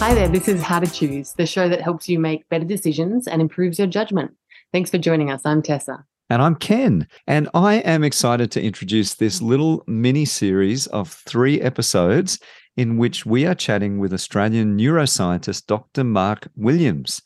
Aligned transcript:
Hi 0.00 0.14
there, 0.14 0.28
this 0.28 0.48
is 0.48 0.62
How 0.62 0.80
to 0.80 0.90
Choose, 0.90 1.34
the 1.34 1.44
show 1.44 1.68
that 1.68 1.82
helps 1.82 2.08
you 2.08 2.18
make 2.18 2.48
better 2.48 2.64
decisions 2.64 3.28
and 3.28 3.42
improves 3.42 3.78
your 3.78 3.86
judgment. 3.86 4.34
Thanks 4.72 4.90
for 4.90 4.96
joining 4.96 5.30
us. 5.30 5.42
I'm 5.44 5.60
Tessa. 5.60 6.06
And 6.30 6.40
I'm 6.40 6.54
Ken. 6.54 7.06
And 7.26 7.50
I 7.52 7.74
am 7.80 8.02
excited 8.02 8.50
to 8.52 8.62
introduce 8.62 9.12
this 9.12 9.42
little 9.42 9.84
mini 9.86 10.24
series 10.24 10.86
of 10.86 11.12
three 11.12 11.60
episodes 11.60 12.38
in 12.78 12.96
which 12.96 13.26
we 13.26 13.44
are 13.44 13.54
chatting 13.54 13.98
with 13.98 14.14
Australian 14.14 14.78
neuroscientist 14.78 15.66
Dr. 15.66 16.02
Mark 16.02 16.48
Williams. 16.56 17.20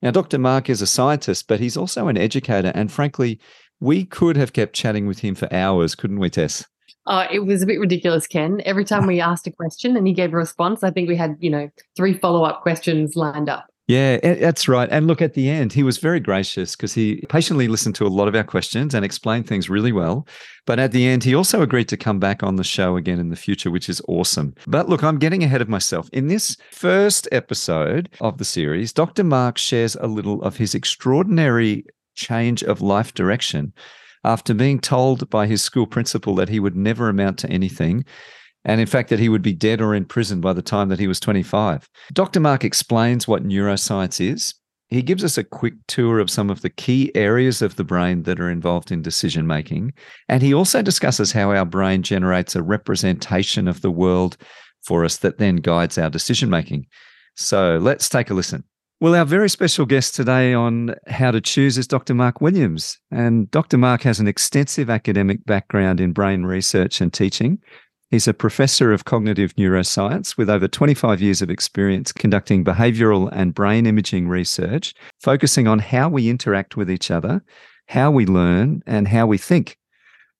Now, 0.00 0.12
Dr. 0.12 0.38
Mark 0.38 0.70
is 0.70 0.80
a 0.80 0.86
scientist, 0.86 1.48
but 1.48 1.58
he's 1.58 1.76
also 1.76 2.06
an 2.06 2.16
educator. 2.16 2.70
And 2.72 2.92
frankly, 2.92 3.40
we 3.80 4.04
could 4.04 4.36
have 4.36 4.52
kept 4.52 4.76
chatting 4.76 5.08
with 5.08 5.18
him 5.18 5.34
for 5.34 5.52
hours, 5.52 5.96
couldn't 5.96 6.20
we, 6.20 6.30
Tess? 6.30 6.64
Uh, 7.06 7.26
it 7.30 7.40
was 7.40 7.62
a 7.62 7.66
bit 7.66 7.80
ridiculous, 7.80 8.26
Ken. 8.26 8.60
Every 8.64 8.84
time 8.84 9.06
we 9.06 9.20
asked 9.20 9.46
a 9.46 9.50
question 9.50 9.96
and 9.96 10.06
he 10.06 10.12
gave 10.12 10.32
a 10.32 10.36
response, 10.36 10.82
I 10.82 10.90
think 10.90 11.08
we 11.08 11.16
had, 11.16 11.36
you 11.40 11.50
know, 11.50 11.70
three 11.96 12.14
follow 12.14 12.44
up 12.44 12.62
questions 12.62 13.16
lined 13.16 13.48
up. 13.48 13.66
Yeah, 13.88 14.18
that's 14.36 14.68
right. 14.68 14.88
And 14.90 15.08
look, 15.08 15.20
at 15.20 15.34
the 15.34 15.50
end, 15.50 15.72
he 15.72 15.82
was 15.82 15.98
very 15.98 16.20
gracious 16.20 16.76
because 16.76 16.94
he 16.94 17.24
patiently 17.28 17.66
listened 17.66 17.96
to 17.96 18.06
a 18.06 18.08
lot 18.08 18.28
of 18.28 18.34
our 18.34 18.44
questions 18.44 18.94
and 18.94 19.04
explained 19.04 19.48
things 19.48 19.68
really 19.68 19.90
well. 19.90 20.26
But 20.66 20.78
at 20.78 20.92
the 20.92 21.06
end, 21.06 21.24
he 21.24 21.34
also 21.34 21.62
agreed 21.62 21.88
to 21.88 21.96
come 21.96 22.20
back 22.20 22.44
on 22.44 22.56
the 22.56 22.64
show 22.64 22.96
again 22.96 23.18
in 23.18 23.28
the 23.28 23.36
future, 23.36 23.72
which 23.72 23.88
is 23.88 24.00
awesome. 24.06 24.54
But 24.68 24.88
look, 24.88 25.02
I'm 25.02 25.18
getting 25.18 25.42
ahead 25.42 25.60
of 25.60 25.68
myself. 25.68 26.08
In 26.12 26.28
this 26.28 26.56
first 26.70 27.28
episode 27.32 28.08
of 28.20 28.38
the 28.38 28.44
series, 28.44 28.92
Dr. 28.92 29.24
Mark 29.24 29.58
shares 29.58 29.96
a 29.96 30.06
little 30.06 30.40
of 30.42 30.56
his 30.56 30.76
extraordinary 30.76 31.84
change 32.14 32.62
of 32.62 32.80
life 32.80 33.12
direction 33.14 33.72
after 34.24 34.54
being 34.54 34.78
told 34.78 35.28
by 35.30 35.46
his 35.46 35.62
school 35.62 35.86
principal 35.86 36.34
that 36.36 36.48
he 36.48 36.60
would 36.60 36.76
never 36.76 37.08
amount 37.08 37.38
to 37.38 37.50
anything. 37.50 38.04
And 38.64 38.80
in 38.80 38.86
fact, 38.86 39.10
that 39.10 39.18
he 39.18 39.28
would 39.28 39.42
be 39.42 39.52
dead 39.52 39.80
or 39.80 39.94
in 39.94 40.04
prison 40.04 40.40
by 40.40 40.52
the 40.52 40.62
time 40.62 40.88
that 40.88 41.00
he 41.00 41.08
was 41.08 41.18
25. 41.18 41.88
Dr. 42.12 42.40
Mark 42.40 42.64
explains 42.64 43.26
what 43.26 43.44
neuroscience 43.44 44.20
is. 44.20 44.54
He 44.88 45.02
gives 45.02 45.24
us 45.24 45.38
a 45.38 45.44
quick 45.44 45.74
tour 45.88 46.18
of 46.18 46.30
some 46.30 46.50
of 46.50 46.60
the 46.60 46.70
key 46.70 47.10
areas 47.14 47.62
of 47.62 47.76
the 47.76 47.84
brain 47.84 48.24
that 48.24 48.38
are 48.38 48.50
involved 48.50 48.92
in 48.92 49.00
decision 49.00 49.46
making. 49.46 49.94
And 50.28 50.42
he 50.42 50.52
also 50.52 50.82
discusses 50.82 51.32
how 51.32 51.50
our 51.50 51.64
brain 51.64 52.02
generates 52.02 52.54
a 52.54 52.62
representation 52.62 53.68
of 53.68 53.80
the 53.80 53.90
world 53.90 54.36
for 54.84 55.04
us 55.04 55.16
that 55.18 55.38
then 55.38 55.56
guides 55.56 55.96
our 55.96 56.10
decision 56.10 56.50
making. 56.50 56.86
So 57.36 57.78
let's 57.80 58.08
take 58.08 58.30
a 58.30 58.34
listen. 58.34 58.64
Well, 59.02 59.16
our 59.16 59.24
very 59.24 59.48
special 59.48 59.84
guest 59.84 60.14
today 60.14 60.54
on 60.54 60.94
How 61.08 61.32
to 61.32 61.40
Choose 61.40 61.76
is 61.76 61.88
Dr. 61.88 62.14
Mark 62.14 62.40
Williams. 62.40 63.00
And 63.10 63.50
Dr. 63.50 63.76
Mark 63.76 64.02
has 64.02 64.20
an 64.20 64.28
extensive 64.28 64.88
academic 64.88 65.44
background 65.44 66.00
in 66.00 66.12
brain 66.12 66.44
research 66.44 67.00
and 67.00 67.12
teaching. 67.12 67.58
He's 68.12 68.28
a 68.28 68.32
professor 68.32 68.92
of 68.92 69.04
cognitive 69.04 69.56
neuroscience 69.56 70.36
with 70.36 70.48
over 70.48 70.68
25 70.68 71.20
years 71.20 71.42
of 71.42 71.50
experience 71.50 72.12
conducting 72.12 72.64
behavioral 72.64 73.28
and 73.32 73.52
brain 73.52 73.86
imaging 73.86 74.28
research, 74.28 74.94
focusing 75.20 75.66
on 75.66 75.80
how 75.80 76.08
we 76.08 76.30
interact 76.30 76.76
with 76.76 76.88
each 76.88 77.10
other, 77.10 77.42
how 77.88 78.12
we 78.12 78.24
learn, 78.24 78.84
and 78.86 79.08
how 79.08 79.26
we 79.26 79.36
think. 79.36 79.78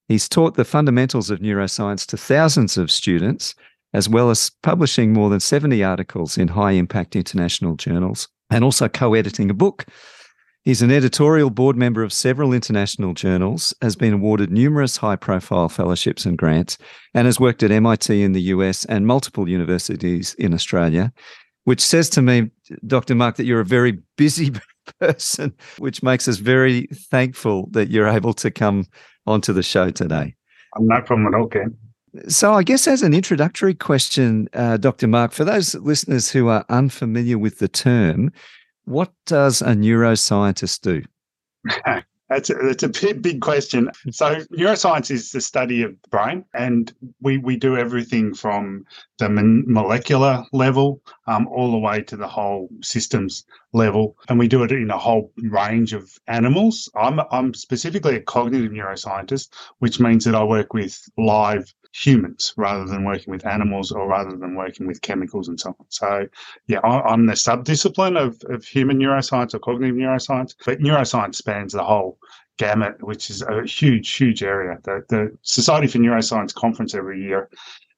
He's 0.07 0.29
taught 0.29 0.55
the 0.55 0.65
fundamentals 0.65 1.31
of 1.31 1.41
neuroscience 1.41 2.07
to 2.07 2.17
thousands 2.17 2.79
of 2.79 2.93
students, 2.93 3.57
as 3.93 4.09
well 4.09 4.31
as 4.31 4.53
publishing 4.63 5.13
more 5.13 5.31
than 5.31 5.41
70 5.41 5.83
articles 5.83 6.39
in 6.39 6.47
high 6.47 6.73
impact 6.73 7.17
international 7.17 7.75
journals 7.75 8.29
and 8.53 8.65
also 8.65 8.89
co 8.89 9.15
editing 9.15 9.51
a 9.51 9.55
book. 9.55 9.87
He's 10.65 10.83
an 10.83 10.93
editorial 10.93 11.51
board 11.51 11.77
member 11.77 12.05
of 12.05 12.13
several 12.13 12.53
international 12.53 13.15
journals, 13.15 13.75
has 13.83 13.97
been 13.97 14.13
awarded 14.13 14.53
numerous 14.53 14.97
high 14.97 15.17
profile 15.17 15.69
fellowships 15.69 16.25
and 16.25 16.39
grants, 16.39 16.79
and 17.15 17.27
has 17.27 17.41
worked 17.41 17.65
at 17.65 17.73
MIT 17.73 18.23
in 18.23 18.33
the 18.33 18.43
US 18.43 18.85
and 18.85 19.07
multiple 19.07 19.49
universities 19.49 20.35
in 20.35 20.55
Australia, 20.55 21.13
which 21.65 21.81
says 21.81 22.09
to 22.11 22.23
me, 22.23 22.51
Dr. 22.87 23.17
Mark, 23.17 23.37
that 23.37 23.45
you're 23.45 23.61
a 23.61 23.65
very 23.65 23.99
busy 24.17 24.53
person, 25.01 25.53
which 25.79 26.03
makes 26.05 26.29
us 26.29 26.37
very 26.37 26.87
thankful 27.11 27.69
that 27.73 27.91
you're 27.91 28.07
able 28.07 28.35
to 28.35 28.51
come 28.51 28.85
onto 29.27 29.53
the 29.53 29.65
show 29.65 29.91
today. 29.91 30.35
I'm 30.77 30.87
not 30.87 31.09
from 31.09 31.27
Ken. 31.51 31.77
So, 32.29 32.53
I 32.53 32.63
guess 32.63 32.87
as 32.87 33.03
an 33.03 33.15
introductory 33.15 33.75
question, 33.75 34.49
uh, 34.53 34.77
Dr. 34.77 35.07
Mark, 35.07 35.33
for 35.33 35.45
those 35.45 35.75
listeners 35.77 36.31
who 36.31 36.49
are 36.49 36.65
unfamiliar 36.69 37.39
with 37.39 37.59
the 37.59 37.69
term, 37.69 38.33
what 38.85 39.13
does 39.25 39.63
a 39.63 39.69
neuroscientist 39.69 40.81
do? 40.83 41.03
That's 42.29 42.49
a, 42.49 42.55
that's 42.55 42.83
a 42.83 43.15
big, 43.15 43.43
question. 43.43 43.91
So, 44.11 44.37
neuroscience 44.57 45.11
is 45.11 45.33
the 45.33 45.41
study 45.43 45.83
of 45.83 45.91
the 46.01 46.09
brain, 46.09 46.47
and 46.55 46.91
we, 47.21 47.37
we 47.37 47.57
do 47.57 47.77
everything 47.77 48.33
from 48.33 48.87
the 49.19 49.29
molecular 49.29 50.43
level 50.51 51.03
um, 51.27 51.47
all 51.49 51.71
the 51.71 51.79
way 51.79 52.01
to 52.05 52.17
the 52.17 52.27
whole 52.27 52.71
systems 52.83 53.45
level. 53.75 54.17
And 54.31 54.39
we 54.39 54.49
do 54.49 54.63
it 54.63 54.73
in 54.73 54.91
a 54.91 54.97
whole 54.97 55.31
range 55.43 55.93
of 55.93 56.11
animals. 56.27 56.91
I'm, 56.97 57.21
I'm 57.31 57.53
specifically 57.53 58.17
a 58.17 58.23
cognitive 58.23 58.73
neuroscientist, 58.73 59.51
which 59.81 60.01
means 60.01 60.25
that 60.25 60.35
I 60.35 60.43
work 60.43 60.73
with 60.73 60.99
live 61.19 61.71
humans 61.93 62.55
rather 62.57 62.87
than 62.87 63.05
working 63.05 63.31
with 63.31 63.47
animals 63.47 63.93
or 63.93 64.09
rather 64.09 64.37
than 64.37 64.55
working 64.55 64.87
with 64.87 65.03
chemicals 65.03 65.49
and 65.49 65.61
so 65.61 65.71
on. 65.71 65.87
So, 65.89 66.27
yeah, 66.67 66.81
I'm 66.83 67.27
the 67.27 67.35
subdiscipline 67.35 68.19
of, 68.19 68.43
of 68.49 68.65
human 68.65 68.99
neuroscience 68.99 69.55
or 69.55 69.59
cognitive 69.59 69.97
neuroscience, 69.97 70.55
but 70.65 70.81
neuroscience 70.81 71.37
spans 71.37 71.73
the 71.73 71.85
whole 71.85 72.19
gamut, 72.59 73.03
which 73.03 73.31
is 73.31 73.43
a 73.43 73.65
huge, 73.65 74.15
huge 74.15 74.43
area. 74.43 74.79
The, 74.85 75.05
the 75.09 75.39
Society 75.43 75.87
for 75.87 75.99
Neuroscience 75.99 76.55
conference 76.55 76.95
every 76.95 77.23
year 77.23 77.49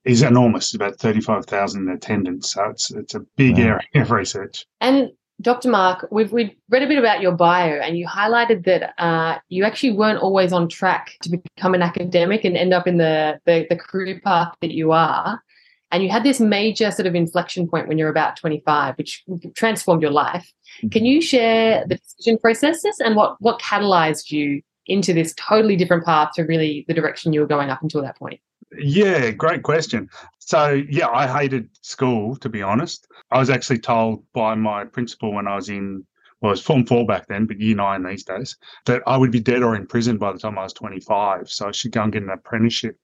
is 0.04 0.22
enormous, 0.22 0.74
about 0.74 0.96
35,000 0.96 1.88
attendance. 1.88 2.52
So 2.52 2.64
it's, 2.70 2.90
it's 2.90 3.14
a 3.14 3.20
big 3.36 3.58
area 3.58 3.80
of 3.94 4.10
research. 4.10 4.66
And 4.80 5.10
Dr. 5.40 5.68
Mark, 5.68 6.08
we've, 6.10 6.32
we've 6.32 6.54
read 6.70 6.82
a 6.82 6.86
bit 6.86 6.98
about 6.98 7.20
your 7.20 7.32
bio 7.32 7.80
and 7.80 7.98
you 7.98 8.06
highlighted 8.06 8.64
that 8.64 8.94
uh, 9.02 9.38
you 9.48 9.64
actually 9.64 9.92
weren't 9.92 10.20
always 10.20 10.52
on 10.52 10.68
track 10.68 11.16
to 11.22 11.30
become 11.30 11.74
an 11.74 11.82
academic 11.82 12.44
and 12.44 12.56
end 12.56 12.72
up 12.72 12.86
in 12.86 12.98
the, 12.98 13.40
the, 13.44 13.66
the 13.68 13.76
career 13.76 14.20
path 14.24 14.54
that 14.60 14.70
you 14.70 14.92
are. 14.92 15.42
And 15.90 16.02
you 16.02 16.10
had 16.10 16.24
this 16.24 16.40
major 16.40 16.90
sort 16.90 17.06
of 17.06 17.14
inflection 17.14 17.68
point 17.68 17.88
when 17.88 17.98
you're 17.98 18.08
about 18.08 18.36
25, 18.36 18.96
which 18.96 19.24
transformed 19.54 20.02
your 20.02 20.10
life. 20.10 20.50
Mm-hmm. 20.78 20.88
Can 20.88 21.04
you 21.04 21.20
share 21.20 21.84
the 21.86 21.96
decision 21.96 22.38
processes 22.38 23.00
and 23.00 23.14
what, 23.14 23.36
what 23.40 23.60
catalyzed 23.60 24.30
you 24.30 24.62
into 24.86 25.12
this 25.12 25.34
totally 25.36 25.76
different 25.76 26.04
path 26.04 26.30
to 26.34 26.42
really 26.42 26.84
the 26.88 26.94
direction 26.94 27.32
you 27.32 27.40
were 27.40 27.46
going 27.46 27.70
up 27.70 27.82
until 27.82 28.02
that 28.02 28.18
point? 28.18 28.40
Yeah, 28.78 29.30
great 29.30 29.62
question. 29.62 30.08
So, 30.38 30.82
yeah, 30.88 31.08
I 31.08 31.26
hated 31.26 31.68
school, 31.82 32.36
to 32.36 32.48
be 32.48 32.62
honest. 32.62 33.06
I 33.30 33.38
was 33.38 33.50
actually 33.50 33.78
told 33.78 34.24
by 34.32 34.54
my 34.54 34.84
principal 34.84 35.32
when 35.32 35.46
I 35.46 35.56
was 35.56 35.68
in, 35.68 36.04
well, 36.40 36.50
it 36.50 36.54
was 36.54 36.62
Form 36.62 36.84
4 36.84 37.06
back 37.06 37.26
then, 37.28 37.46
but 37.46 37.60
year 37.60 37.76
nine 37.76 38.02
these 38.02 38.24
days, 38.24 38.56
that 38.86 39.02
I 39.06 39.16
would 39.16 39.30
be 39.30 39.40
dead 39.40 39.62
or 39.62 39.76
in 39.76 39.86
prison 39.86 40.18
by 40.18 40.32
the 40.32 40.38
time 40.38 40.58
I 40.58 40.64
was 40.64 40.72
25. 40.72 41.48
So 41.48 41.68
I 41.68 41.72
should 41.72 41.92
go 41.92 42.02
and 42.02 42.12
get 42.12 42.22
an 42.22 42.30
apprenticeship 42.30 42.98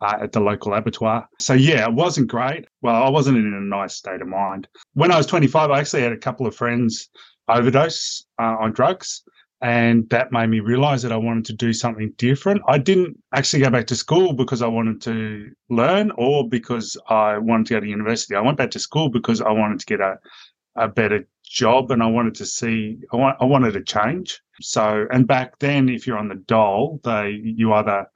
uh, 0.00 0.18
at 0.20 0.32
the 0.32 0.40
local 0.40 0.74
abattoir. 0.74 1.28
So, 1.40 1.54
yeah, 1.54 1.86
it 1.86 1.92
wasn't 1.92 2.28
great. 2.28 2.66
Well, 2.82 3.02
I 3.02 3.10
wasn't 3.10 3.38
in 3.38 3.52
a 3.52 3.60
nice 3.60 3.96
state 3.96 4.22
of 4.22 4.28
mind. 4.28 4.68
When 4.94 5.10
I 5.10 5.16
was 5.16 5.26
25, 5.26 5.70
I 5.70 5.80
actually 5.80 6.02
had 6.02 6.12
a 6.12 6.18
couple 6.18 6.46
of 6.46 6.54
friends 6.54 7.08
overdose 7.48 8.24
uh, 8.40 8.56
on 8.60 8.72
drugs 8.72 9.22
and 9.62 10.08
that 10.10 10.32
made 10.32 10.48
me 10.48 10.60
realize 10.60 11.02
that 11.02 11.12
I 11.12 11.16
wanted 11.16 11.46
to 11.46 11.54
do 11.54 11.72
something 11.72 12.12
different. 12.18 12.62
I 12.68 12.78
didn't 12.78 13.18
actually 13.34 13.62
go 13.62 13.70
back 13.70 13.86
to 13.88 13.96
school 13.96 14.34
because 14.34 14.60
I 14.60 14.66
wanted 14.66 15.00
to 15.02 15.50
learn 15.70 16.10
or 16.16 16.48
because 16.48 16.96
I 17.08 17.38
wanted 17.38 17.66
to 17.66 17.74
go 17.74 17.80
to 17.80 17.86
university. 17.86 18.34
I 18.34 18.40
went 18.40 18.58
back 18.58 18.70
to 18.72 18.78
school 18.78 19.08
because 19.08 19.40
I 19.40 19.50
wanted 19.50 19.80
to 19.80 19.86
get 19.86 20.00
a, 20.00 20.18
a 20.76 20.88
better 20.88 21.26
job 21.42 21.90
and 21.90 22.02
I 22.02 22.06
wanted 22.06 22.34
to 22.36 22.46
see, 22.46 22.98
I, 23.12 23.16
want, 23.16 23.36
I 23.40 23.46
wanted 23.46 23.72
to 23.72 23.82
change. 23.82 24.40
So, 24.60 25.06
and 25.10 25.26
back 25.26 25.58
then, 25.58 25.88
if 25.88 26.06
you're 26.06 26.18
on 26.18 26.28
the 26.28 26.34
dole, 26.34 27.00
they, 27.02 27.40
you 27.42 27.72
either 27.72 28.06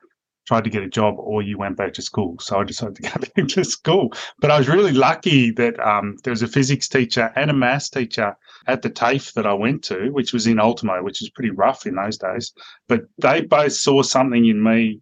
tried 0.50 0.64
to 0.64 0.70
get 0.70 0.82
a 0.82 0.88
job 0.88 1.14
or 1.17 1.43
you 1.43 1.56
went 1.56 1.76
back 1.76 1.93
to 1.94 2.02
school. 2.02 2.37
So 2.41 2.58
I 2.58 2.64
decided 2.64 2.97
to 2.97 3.02
go 3.02 3.11
back 3.37 3.47
to 3.50 3.62
school. 3.62 4.12
But 4.41 4.50
I 4.50 4.58
was 4.58 4.69
really 4.69 4.91
lucky 4.91 5.52
that 5.52 5.79
um, 5.79 6.17
there 6.25 6.32
was 6.32 6.43
a 6.43 6.49
physics 6.49 6.88
teacher 6.88 7.32
and 7.37 7.52
a 7.52 7.55
maths 7.55 7.88
teacher 7.88 8.37
at 8.67 8.82
the 8.82 8.91
TAFE 8.91 9.32
that 9.35 9.47
I 9.47 9.52
went 9.52 9.85
to, 9.85 10.11
which 10.11 10.32
was 10.32 10.49
in 10.49 10.58
Ultimo, 10.58 11.05
which 11.05 11.23
is 11.23 11.31
pretty 11.31 11.50
rough 11.50 11.87
in 11.87 11.94
those 11.94 12.19
days. 12.19 12.52
But 12.88 13.02
they 13.19 13.43
both 13.43 13.75
saw 13.75 14.02
something 14.02 14.44
in 14.44 14.61
me 14.61 15.00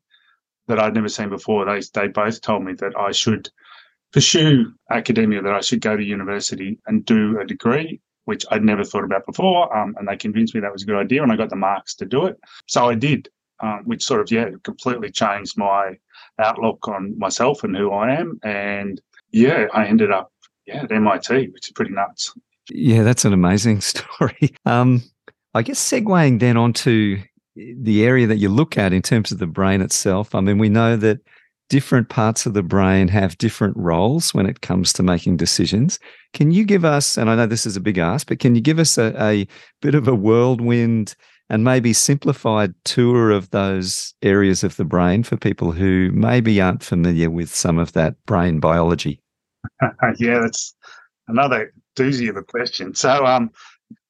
that 0.66 0.78
I'd 0.78 0.94
never 0.94 1.08
seen 1.08 1.30
before. 1.30 1.64
They 1.64 1.80
they 1.94 2.08
both 2.08 2.42
told 2.42 2.62
me 2.62 2.74
that 2.74 2.92
I 2.94 3.12
should 3.12 3.48
pursue 4.12 4.74
academia, 4.90 5.40
that 5.40 5.54
I 5.54 5.62
should 5.62 5.80
go 5.80 5.96
to 5.96 6.04
university 6.04 6.78
and 6.86 7.06
do 7.06 7.40
a 7.40 7.46
degree, 7.46 8.02
which 8.26 8.44
I'd 8.50 8.64
never 8.64 8.84
thought 8.84 9.04
about 9.04 9.24
before. 9.24 9.74
Um, 9.74 9.94
and 9.98 10.06
they 10.06 10.18
convinced 10.18 10.54
me 10.54 10.60
that 10.60 10.72
was 10.72 10.82
a 10.82 10.86
good 10.86 11.02
idea, 11.06 11.22
and 11.22 11.32
I 11.32 11.36
got 11.36 11.48
the 11.48 11.56
marks 11.56 11.94
to 11.94 12.04
do 12.04 12.26
it. 12.26 12.36
So 12.66 12.86
I 12.86 12.94
did, 12.94 13.30
um, 13.60 13.82
which 13.84 14.04
sort 14.04 14.20
of 14.20 14.30
yeah 14.30 14.50
completely 14.62 15.10
changed 15.10 15.56
my 15.56 15.96
outlook 16.38 16.86
on 16.88 17.18
myself 17.18 17.64
and 17.64 17.76
who 17.76 17.90
I 17.90 18.14
am. 18.14 18.38
And 18.42 19.00
yeah, 19.32 19.66
I 19.72 19.86
ended 19.86 20.10
up 20.10 20.32
yeah 20.66 20.82
at 20.82 20.92
MIT, 20.92 21.48
which 21.48 21.68
is 21.68 21.72
pretty 21.72 21.92
nuts. 21.92 22.34
Yeah, 22.70 23.02
that's 23.02 23.24
an 23.24 23.32
amazing 23.32 23.80
story. 23.92 24.54
Um, 24.64 25.02
I 25.54 25.62
guess 25.62 25.80
segueing 25.80 26.40
then 26.40 26.56
onto 26.56 27.18
the 27.56 28.04
area 28.04 28.26
that 28.26 28.36
you 28.36 28.48
look 28.48 28.78
at 28.78 28.92
in 28.92 29.02
terms 29.02 29.32
of 29.32 29.38
the 29.38 29.46
brain 29.46 29.80
itself. 29.80 30.34
I 30.34 30.40
mean, 30.40 30.58
we 30.58 30.68
know 30.68 30.96
that 30.96 31.18
different 31.68 32.08
parts 32.08 32.46
of 32.46 32.54
the 32.54 32.62
brain 32.62 33.08
have 33.08 33.36
different 33.38 33.76
roles 33.76 34.32
when 34.32 34.46
it 34.46 34.60
comes 34.60 34.92
to 34.94 35.02
making 35.02 35.36
decisions. 35.36 35.98
Can 36.32 36.50
you 36.50 36.64
give 36.64 36.84
us, 36.84 37.18
and 37.18 37.28
I 37.28 37.36
know 37.36 37.46
this 37.46 37.66
is 37.66 37.76
a 37.76 37.80
big 37.80 37.98
ask, 37.98 38.28
but 38.28 38.38
can 38.38 38.54
you 38.54 38.60
give 38.60 38.78
us 38.78 38.96
a, 38.96 39.14
a 39.22 39.46
bit 39.82 39.94
of 39.94 40.08
a 40.08 40.14
whirlwind 40.14 41.14
and 41.50 41.64
maybe 41.64 41.92
simplified 41.92 42.74
tour 42.84 43.30
of 43.30 43.50
those 43.50 44.14
areas 44.22 44.62
of 44.62 44.76
the 44.76 44.84
brain 44.84 45.22
for 45.22 45.36
people 45.36 45.72
who 45.72 46.10
maybe 46.12 46.60
aren't 46.60 46.82
familiar 46.82 47.30
with 47.30 47.54
some 47.54 47.78
of 47.78 47.92
that 47.92 48.14
brain 48.26 48.60
biology? 48.60 49.20
yeah, 50.18 50.40
that's 50.40 50.74
another 51.28 51.72
doozy 51.96 52.28
of 52.28 52.36
a 52.36 52.42
question. 52.42 52.94
So, 52.94 53.26
um, 53.26 53.50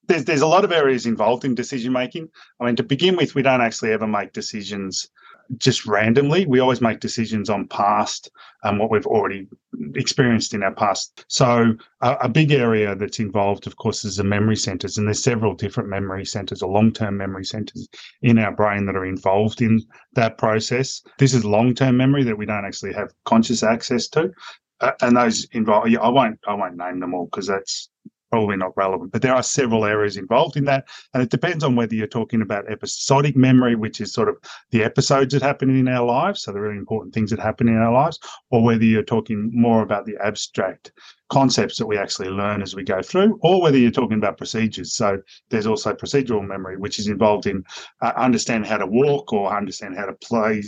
there's 0.08 0.24
there's 0.24 0.40
a 0.40 0.46
lot 0.46 0.64
of 0.64 0.72
areas 0.72 1.06
involved 1.06 1.44
in 1.44 1.54
decision 1.54 1.92
making. 1.92 2.28
I 2.60 2.66
mean, 2.66 2.76
to 2.76 2.82
begin 2.82 3.16
with, 3.16 3.34
we 3.34 3.42
don't 3.42 3.60
actually 3.60 3.92
ever 3.92 4.06
make 4.06 4.32
decisions 4.32 5.08
just 5.56 5.86
randomly. 5.86 6.46
We 6.46 6.60
always 6.60 6.80
make 6.80 7.00
decisions 7.00 7.48
on 7.48 7.66
past 7.68 8.30
and 8.62 8.72
um, 8.72 8.78
what 8.78 8.90
we've 8.90 9.06
already 9.06 9.48
experienced 9.94 10.52
in 10.52 10.62
our 10.62 10.74
past. 10.74 11.24
So 11.28 11.74
a, 12.00 12.12
a, 12.22 12.28
big 12.28 12.50
area 12.50 12.94
that's 12.94 13.20
involved, 13.20 13.66
of 13.66 13.76
course, 13.76 14.04
is 14.04 14.16
the 14.16 14.24
memory 14.24 14.56
centers, 14.56 14.98
and 14.98 15.06
there's 15.06 15.22
several 15.22 15.54
different 15.54 15.88
memory 15.88 16.26
centers 16.26 16.62
or 16.62 16.70
long-term 16.70 17.16
memory 17.16 17.44
centers 17.44 17.88
in 18.22 18.38
our 18.38 18.52
brain 18.52 18.84
that 18.86 18.96
are 18.96 19.06
involved 19.06 19.62
in 19.62 19.80
that 20.14 20.38
process. 20.38 21.02
This 21.18 21.34
is 21.34 21.44
long-term 21.44 21.96
memory 21.96 22.24
that 22.24 22.36
we 22.36 22.46
don't 22.46 22.64
actually 22.64 22.92
have 22.94 23.12
conscious 23.24 23.62
access 23.62 24.08
to. 24.08 24.32
Uh, 24.80 24.92
and 25.02 25.16
those 25.16 25.46
involve, 25.52 25.86
I 26.00 26.08
won't, 26.08 26.38
I 26.46 26.54
won't 26.54 26.76
name 26.76 27.00
them 27.00 27.14
all 27.14 27.26
because 27.26 27.46
that's 27.46 27.88
probably 28.30 28.56
not 28.56 28.76
relevant, 28.76 29.12
but 29.12 29.22
there 29.22 29.34
are 29.34 29.42
several 29.42 29.84
areas 29.84 30.16
involved 30.16 30.56
in 30.56 30.64
that. 30.64 30.86
And 31.14 31.22
it 31.22 31.30
depends 31.30 31.64
on 31.64 31.76
whether 31.76 31.94
you're 31.94 32.06
talking 32.06 32.42
about 32.42 32.70
episodic 32.70 33.36
memory, 33.36 33.74
which 33.74 34.00
is 34.00 34.12
sort 34.12 34.28
of 34.28 34.36
the 34.70 34.84
episodes 34.84 35.32
that 35.32 35.42
happen 35.42 35.70
in 35.70 35.88
our 35.88 36.04
lives, 36.04 36.42
so 36.42 36.52
the 36.52 36.60
really 36.60 36.76
important 36.76 37.14
things 37.14 37.30
that 37.30 37.38
happen 37.38 37.68
in 37.68 37.76
our 37.76 37.92
lives, 37.92 38.18
or 38.50 38.62
whether 38.62 38.84
you're 38.84 39.02
talking 39.02 39.50
more 39.52 39.82
about 39.82 40.06
the 40.06 40.16
abstract 40.22 40.92
concepts 41.30 41.76
that 41.76 41.86
we 41.86 41.98
actually 41.98 42.28
learn 42.28 42.62
as 42.62 42.74
we 42.74 42.82
go 42.82 43.02
through, 43.02 43.38
or 43.42 43.60
whether 43.60 43.76
you're 43.76 43.90
talking 43.90 44.16
about 44.16 44.38
procedures. 44.38 44.94
So 44.94 45.20
there's 45.50 45.66
also 45.66 45.92
procedural 45.92 46.46
memory, 46.46 46.76
which 46.76 46.98
is 46.98 47.08
involved 47.08 47.46
in 47.46 47.64
uh, 48.00 48.12
understanding 48.16 48.68
how 48.68 48.78
to 48.78 48.86
walk 48.86 49.32
or 49.32 49.54
understand 49.54 49.96
how 49.96 50.06
to 50.06 50.14
play 50.14 50.62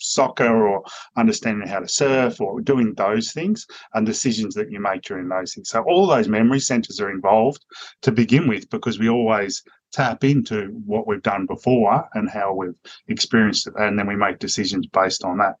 soccer 0.00 0.66
or 0.66 0.82
understanding 1.16 1.68
how 1.68 1.80
to 1.80 1.88
surf 1.88 2.40
or 2.40 2.60
doing 2.60 2.94
those 2.94 3.32
things 3.32 3.66
and 3.94 4.06
decisions 4.06 4.54
that 4.54 4.70
you 4.70 4.80
make 4.80 5.02
during 5.02 5.28
those 5.28 5.54
things. 5.54 5.68
So 5.68 5.82
all 5.82 6.06
those 6.06 6.28
memory 6.28 6.60
centers 6.60 7.00
are 7.00 7.10
involved 7.10 7.64
to 8.02 8.12
begin 8.12 8.48
with 8.48 8.68
because 8.70 8.98
we 8.98 9.08
always 9.08 9.62
tap 9.92 10.22
into 10.24 10.68
what 10.86 11.06
we've 11.06 11.22
done 11.22 11.46
before 11.46 12.08
and 12.14 12.30
how 12.30 12.54
we've 12.54 12.74
experienced 13.08 13.66
it 13.66 13.74
and 13.76 13.98
then 13.98 14.06
we 14.06 14.16
make 14.16 14.38
decisions 14.38 14.86
based 14.86 15.24
on 15.24 15.38
that. 15.38 15.56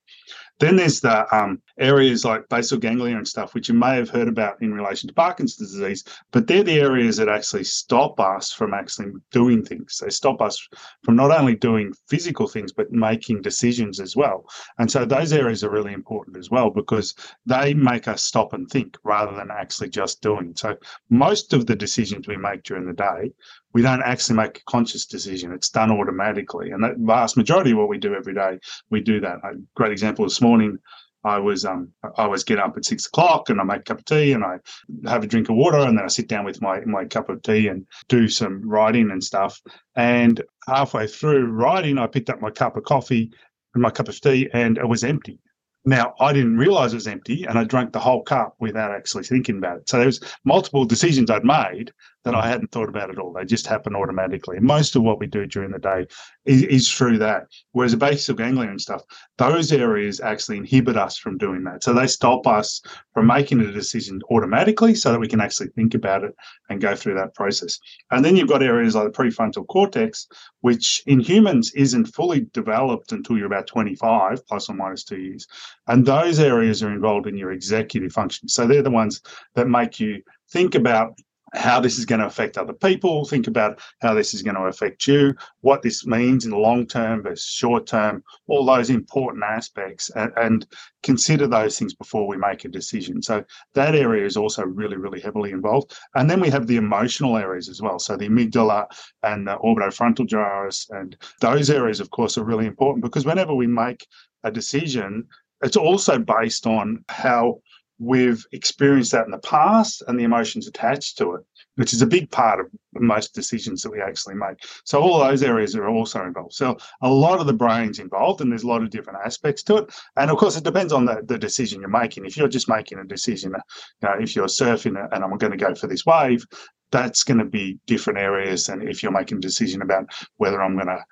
Then 0.60 0.76
there's 0.76 1.00
the 1.00 1.34
um, 1.34 1.60
areas 1.80 2.24
like 2.24 2.48
basal 2.48 2.78
ganglia 2.78 3.16
and 3.16 3.26
stuff, 3.26 3.54
which 3.54 3.68
you 3.68 3.74
may 3.74 3.96
have 3.96 4.10
heard 4.10 4.28
about 4.28 4.60
in 4.62 4.72
relation 4.72 5.08
to 5.08 5.14
Parkinson's 5.14 5.70
disease, 5.70 6.04
but 6.30 6.46
they're 6.46 6.62
the 6.62 6.78
areas 6.78 7.16
that 7.16 7.28
actually 7.28 7.64
stop 7.64 8.20
us 8.20 8.52
from 8.52 8.74
actually 8.74 9.12
doing 9.32 9.64
things. 9.64 9.98
They 9.98 10.10
stop 10.10 10.40
us 10.42 10.68
from 11.02 11.16
not 11.16 11.30
only 11.30 11.56
doing 11.56 11.92
physical 12.08 12.46
things, 12.46 12.72
but 12.72 12.92
making 12.92 13.42
decisions 13.42 13.98
as 13.98 14.14
well. 14.14 14.44
And 14.78 14.90
so 14.90 15.04
those 15.04 15.32
areas 15.32 15.64
are 15.64 15.70
really 15.70 15.92
important 15.92 16.36
as 16.36 16.50
well 16.50 16.70
because 16.70 17.14
they 17.46 17.74
make 17.74 18.06
us 18.06 18.22
stop 18.22 18.52
and 18.52 18.68
think 18.68 18.96
rather 19.02 19.34
than 19.34 19.50
actually 19.50 19.88
just 19.88 20.20
doing. 20.20 20.54
So 20.56 20.76
most 21.08 21.52
of 21.52 21.66
the 21.66 21.76
decisions 21.76 22.28
we 22.28 22.36
make 22.36 22.62
during 22.62 22.86
the 22.86 22.92
day 22.92 23.32
we 23.72 23.82
don't 23.82 24.02
actually 24.02 24.36
make 24.36 24.58
a 24.58 24.64
conscious 24.70 25.06
decision. 25.06 25.52
It's 25.52 25.70
done 25.70 25.90
automatically. 25.90 26.70
And 26.70 26.82
that 26.82 26.96
vast 26.98 27.36
majority 27.36 27.70
of 27.72 27.78
what 27.78 27.88
we 27.88 27.98
do 27.98 28.14
every 28.14 28.34
day, 28.34 28.58
we 28.90 29.00
do 29.00 29.20
that. 29.20 29.38
A 29.44 29.52
great 29.76 29.92
example 29.92 30.24
this 30.24 30.40
morning, 30.40 30.78
I 31.24 31.38
was 31.38 31.64
um 31.64 31.92
I 32.16 32.26
was 32.26 32.44
get 32.44 32.58
up 32.58 32.76
at 32.76 32.84
six 32.84 33.06
o'clock 33.06 33.50
and 33.50 33.60
I 33.60 33.64
make 33.64 33.80
a 33.80 33.82
cup 33.82 33.98
of 33.98 34.04
tea 34.04 34.32
and 34.32 34.44
I 34.44 34.58
have 35.06 35.22
a 35.22 35.26
drink 35.26 35.48
of 35.48 35.56
water 35.56 35.78
and 35.78 35.96
then 35.96 36.04
I 36.04 36.08
sit 36.08 36.28
down 36.28 36.44
with 36.44 36.62
my 36.62 36.80
my 36.86 37.04
cup 37.04 37.28
of 37.28 37.42
tea 37.42 37.68
and 37.68 37.86
do 38.08 38.28
some 38.28 38.66
writing 38.68 39.10
and 39.10 39.22
stuff. 39.22 39.60
And 39.96 40.42
halfway 40.66 41.06
through 41.06 41.46
writing, 41.50 41.98
I 41.98 42.06
picked 42.06 42.30
up 42.30 42.40
my 42.40 42.50
cup 42.50 42.76
of 42.76 42.84
coffee 42.84 43.30
and 43.74 43.82
my 43.82 43.90
cup 43.90 44.08
of 44.08 44.20
tea 44.20 44.48
and 44.52 44.78
it 44.78 44.88
was 44.88 45.04
empty. 45.04 45.38
Now, 45.84 46.14
I 46.20 46.34
didn't 46.34 46.58
realize 46.58 46.92
it 46.92 46.96
was 46.96 47.06
empty 47.06 47.44
and 47.44 47.58
I 47.58 47.64
drank 47.64 47.92
the 47.92 48.00
whole 48.00 48.22
cup 48.22 48.54
without 48.58 48.90
actually 48.90 49.24
thinking 49.24 49.58
about 49.58 49.78
it. 49.78 49.88
So 49.88 49.96
there 49.96 50.06
was 50.06 50.20
multiple 50.44 50.84
decisions 50.84 51.30
I'd 51.30 51.44
made 51.44 51.92
that 52.24 52.34
I 52.34 52.48
hadn't 52.48 52.70
thought 52.70 52.88
about 52.88 53.10
at 53.10 53.18
all. 53.18 53.32
They 53.32 53.44
just 53.44 53.66
happen 53.66 53.96
automatically. 53.96 54.56
And 54.56 54.66
most 54.66 54.94
of 54.94 55.02
what 55.02 55.18
we 55.18 55.26
do 55.26 55.46
during 55.46 55.70
the 55.70 55.78
day 55.78 56.06
is, 56.44 56.62
is 56.64 56.92
through 56.92 57.18
that. 57.18 57.46
Whereas 57.72 57.92
the 57.92 57.98
basal 57.98 58.34
ganglia 58.34 58.68
and 58.68 58.80
stuff, 58.80 59.02
those 59.38 59.72
areas 59.72 60.20
actually 60.20 60.58
inhibit 60.58 60.96
us 60.96 61.16
from 61.16 61.38
doing 61.38 61.64
that. 61.64 61.82
So 61.82 61.94
they 61.94 62.06
stop 62.06 62.46
us 62.46 62.82
from 63.14 63.26
making 63.26 63.60
a 63.60 63.72
decision 63.72 64.20
automatically 64.30 64.94
so 64.94 65.12
that 65.12 65.20
we 65.20 65.28
can 65.28 65.40
actually 65.40 65.68
think 65.68 65.94
about 65.94 66.24
it 66.24 66.34
and 66.68 66.80
go 66.80 66.94
through 66.94 67.14
that 67.14 67.34
process. 67.34 67.78
And 68.10 68.24
then 68.24 68.36
you've 68.36 68.48
got 68.48 68.62
areas 68.62 68.94
like 68.94 69.04
the 69.04 69.10
prefrontal 69.10 69.66
cortex, 69.66 70.26
which 70.60 71.02
in 71.06 71.20
humans 71.20 71.72
isn't 71.72 72.06
fully 72.06 72.46
developed 72.52 73.12
until 73.12 73.38
you're 73.38 73.46
about 73.46 73.66
25, 73.66 74.46
plus 74.46 74.68
or 74.68 74.74
minus 74.74 75.04
two 75.04 75.20
years. 75.20 75.46
And 75.86 76.04
those 76.04 76.38
areas 76.38 76.82
are 76.82 76.92
involved 76.92 77.26
in 77.26 77.36
your 77.36 77.52
executive 77.52 78.12
function. 78.12 78.48
So 78.48 78.66
they're 78.66 78.82
the 78.82 78.90
ones 78.90 79.22
that 79.54 79.68
make 79.68 79.98
you 79.98 80.22
think 80.50 80.74
about 80.74 81.14
how 81.54 81.80
this 81.80 81.98
is 81.98 82.04
going 82.04 82.20
to 82.20 82.26
affect 82.26 82.58
other 82.58 82.72
people, 82.72 83.24
think 83.24 83.46
about 83.46 83.80
how 84.00 84.14
this 84.14 84.34
is 84.34 84.42
going 84.42 84.54
to 84.54 84.62
affect 84.62 85.06
you, 85.06 85.34
what 85.60 85.82
this 85.82 86.06
means 86.06 86.44
in 86.44 86.50
the 86.50 86.56
long 86.56 86.86
term 86.86 87.22
versus 87.22 87.44
short 87.44 87.86
term, 87.86 88.22
all 88.46 88.64
those 88.64 88.90
important 88.90 89.44
aspects, 89.44 90.10
and, 90.10 90.32
and, 90.36 90.66
consider 91.02 91.46
those 91.46 91.78
things 91.78 91.94
before 91.94 92.28
we 92.28 92.36
make 92.36 92.66
a 92.66 92.68
decision. 92.68 93.22
So 93.22 93.42
that 93.72 93.94
area 93.94 94.26
is 94.26 94.36
also 94.36 94.64
really, 94.64 94.98
really 94.98 95.18
heavily 95.18 95.50
involved. 95.50 95.96
And 96.14 96.28
then 96.28 96.40
we 96.40 96.50
have 96.50 96.66
the 96.66 96.76
emotional 96.76 97.38
areas 97.38 97.70
as 97.70 97.80
well. 97.80 97.98
So 97.98 98.18
the 98.18 98.28
amygdala 98.28 98.84
and 99.22 99.46
the 99.46 99.56
orbitofrontal 99.56 100.26
gyrus, 100.26 100.86
and 100.90 101.16
those 101.40 101.70
areas, 101.70 102.00
of 102.00 102.10
course, 102.10 102.36
are 102.36 102.44
really 102.44 102.66
important 102.66 103.02
because 103.02 103.24
whenever 103.24 103.54
we 103.54 103.66
make 103.66 104.06
a 104.44 104.50
decision, 104.50 105.26
it's 105.62 105.76
also 105.76 106.18
based 106.18 106.66
on 106.66 107.04
how 107.08 107.60
we've 108.00 108.44
experienced 108.52 109.12
that 109.12 109.26
in 109.26 109.30
the 109.30 109.38
past 109.38 110.02
and 110.08 110.18
the 110.18 110.24
emotions 110.24 110.66
attached 110.66 111.18
to 111.18 111.34
it, 111.34 111.42
which 111.76 111.92
is 111.92 112.00
a 112.00 112.06
big 112.06 112.30
part 112.30 112.58
of 112.58 112.66
most 112.94 113.34
decisions 113.34 113.82
that 113.82 113.92
we 113.92 114.00
actually 114.00 114.34
make. 114.34 114.56
So 114.84 115.00
all 115.00 115.18
those 115.18 115.42
areas 115.42 115.76
are 115.76 115.88
also 115.88 116.24
involved. 116.24 116.54
So 116.54 116.78
a 117.02 117.08
lot 117.08 117.40
of 117.40 117.46
the 117.46 117.52
brain's 117.52 117.98
involved 117.98 118.40
and 118.40 118.50
there's 118.50 118.62
a 118.62 118.68
lot 118.68 118.82
of 118.82 118.90
different 118.90 119.20
aspects 119.24 119.62
to 119.64 119.76
it. 119.76 119.94
And 120.16 120.30
of 120.30 120.38
course, 120.38 120.56
it 120.56 120.64
depends 120.64 120.94
on 120.94 121.04
the, 121.04 121.22
the 121.24 121.38
decision 121.38 121.80
you're 121.80 121.90
making. 121.90 122.24
If 122.24 122.38
you're 122.38 122.48
just 122.48 122.68
making 122.68 122.98
a 122.98 123.04
decision, 123.04 123.52
you 123.52 124.08
know, 124.08 124.14
if 124.18 124.34
you're 124.34 124.46
surfing 124.46 124.96
and 125.12 125.22
I'm 125.22 125.36
going 125.36 125.52
to 125.52 125.58
go 125.58 125.74
for 125.74 125.86
this 125.86 126.06
wave, 126.06 126.44
that's 126.90 127.22
going 127.22 127.38
to 127.38 127.44
be 127.44 127.78
different 127.86 128.18
areas 128.18 128.66
than 128.66 128.88
if 128.88 129.02
you're 129.02 129.12
making 129.12 129.38
a 129.38 129.42
decision 129.42 129.82
about 129.82 130.06
whether 130.38 130.60
I'm 130.62 130.74
going 130.74 130.88
to 130.88 131.04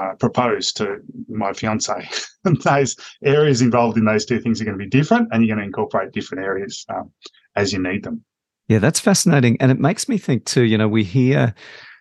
uh, 0.00 0.14
propose 0.18 0.72
to 0.72 0.98
my 1.28 1.52
fiance. 1.52 2.08
those 2.64 2.96
areas 3.24 3.62
involved 3.62 3.96
in 3.98 4.04
those 4.04 4.24
two 4.24 4.40
things 4.40 4.60
are 4.60 4.64
going 4.64 4.78
to 4.78 4.84
be 4.84 4.88
different, 4.88 5.28
and 5.32 5.44
you're 5.44 5.54
going 5.54 5.62
to 5.62 5.66
incorporate 5.66 6.12
different 6.12 6.44
areas 6.44 6.84
um, 6.88 7.10
as 7.56 7.72
you 7.72 7.82
need 7.82 8.02
them. 8.02 8.24
Yeah, 8.68 8.78
that's 8.78 9.00
fascinating, 9.00 9.56
and 9.60 9.70
it 9.70 9.78
makes 9.78 10.08
me 10.08 10.18
think 10.18 10.44
too. 10.44 10.62
You 10.62 10.78
know, 10.78 10.88
we 10.88 11.04
hear 11.04 11.54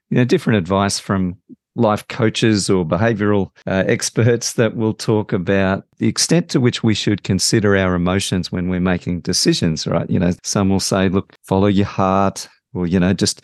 you 0.10 0.18
know 0.18 0.26
different 0.26 0.58
advice 0.58 1.00
from 1.00 1.38
life 1.76 2.08
coaches 2.10 2.70
or 2.70 2.86
behavioral 2.86 3.50
uh, 3.66 3.84
experts 3.88 4.54
that 4.54 4.76
will 4.76 4.94
talk 4.94 5.32
about 5.32 5.86
the 5.98 6.08
extent 6.08 6.50
to 6.50 6.60
which 6.60 6.84
we 6.84 6.94
should 6.94 7.24
consider 7.24 7.78
our 7.78 7.96
emotions 7.96 8.52
when 8.52 8.68
we're 8.68 8.82
making 8.82 9.22
decisions 9.22 9.88
right 9.88 10.10
you 10.10 10.20
know 10.20 10.32
some 10.44 10.68
will 10.68 10.82
say 10.82 11.08
look 11.08 11.34
follow 11.44 11.68
your 11.68 11.86
heart 11.86 12.50
or 12.74 12.88
you 12.88 13.00
know 13.00 13.14
just 13.14 13.42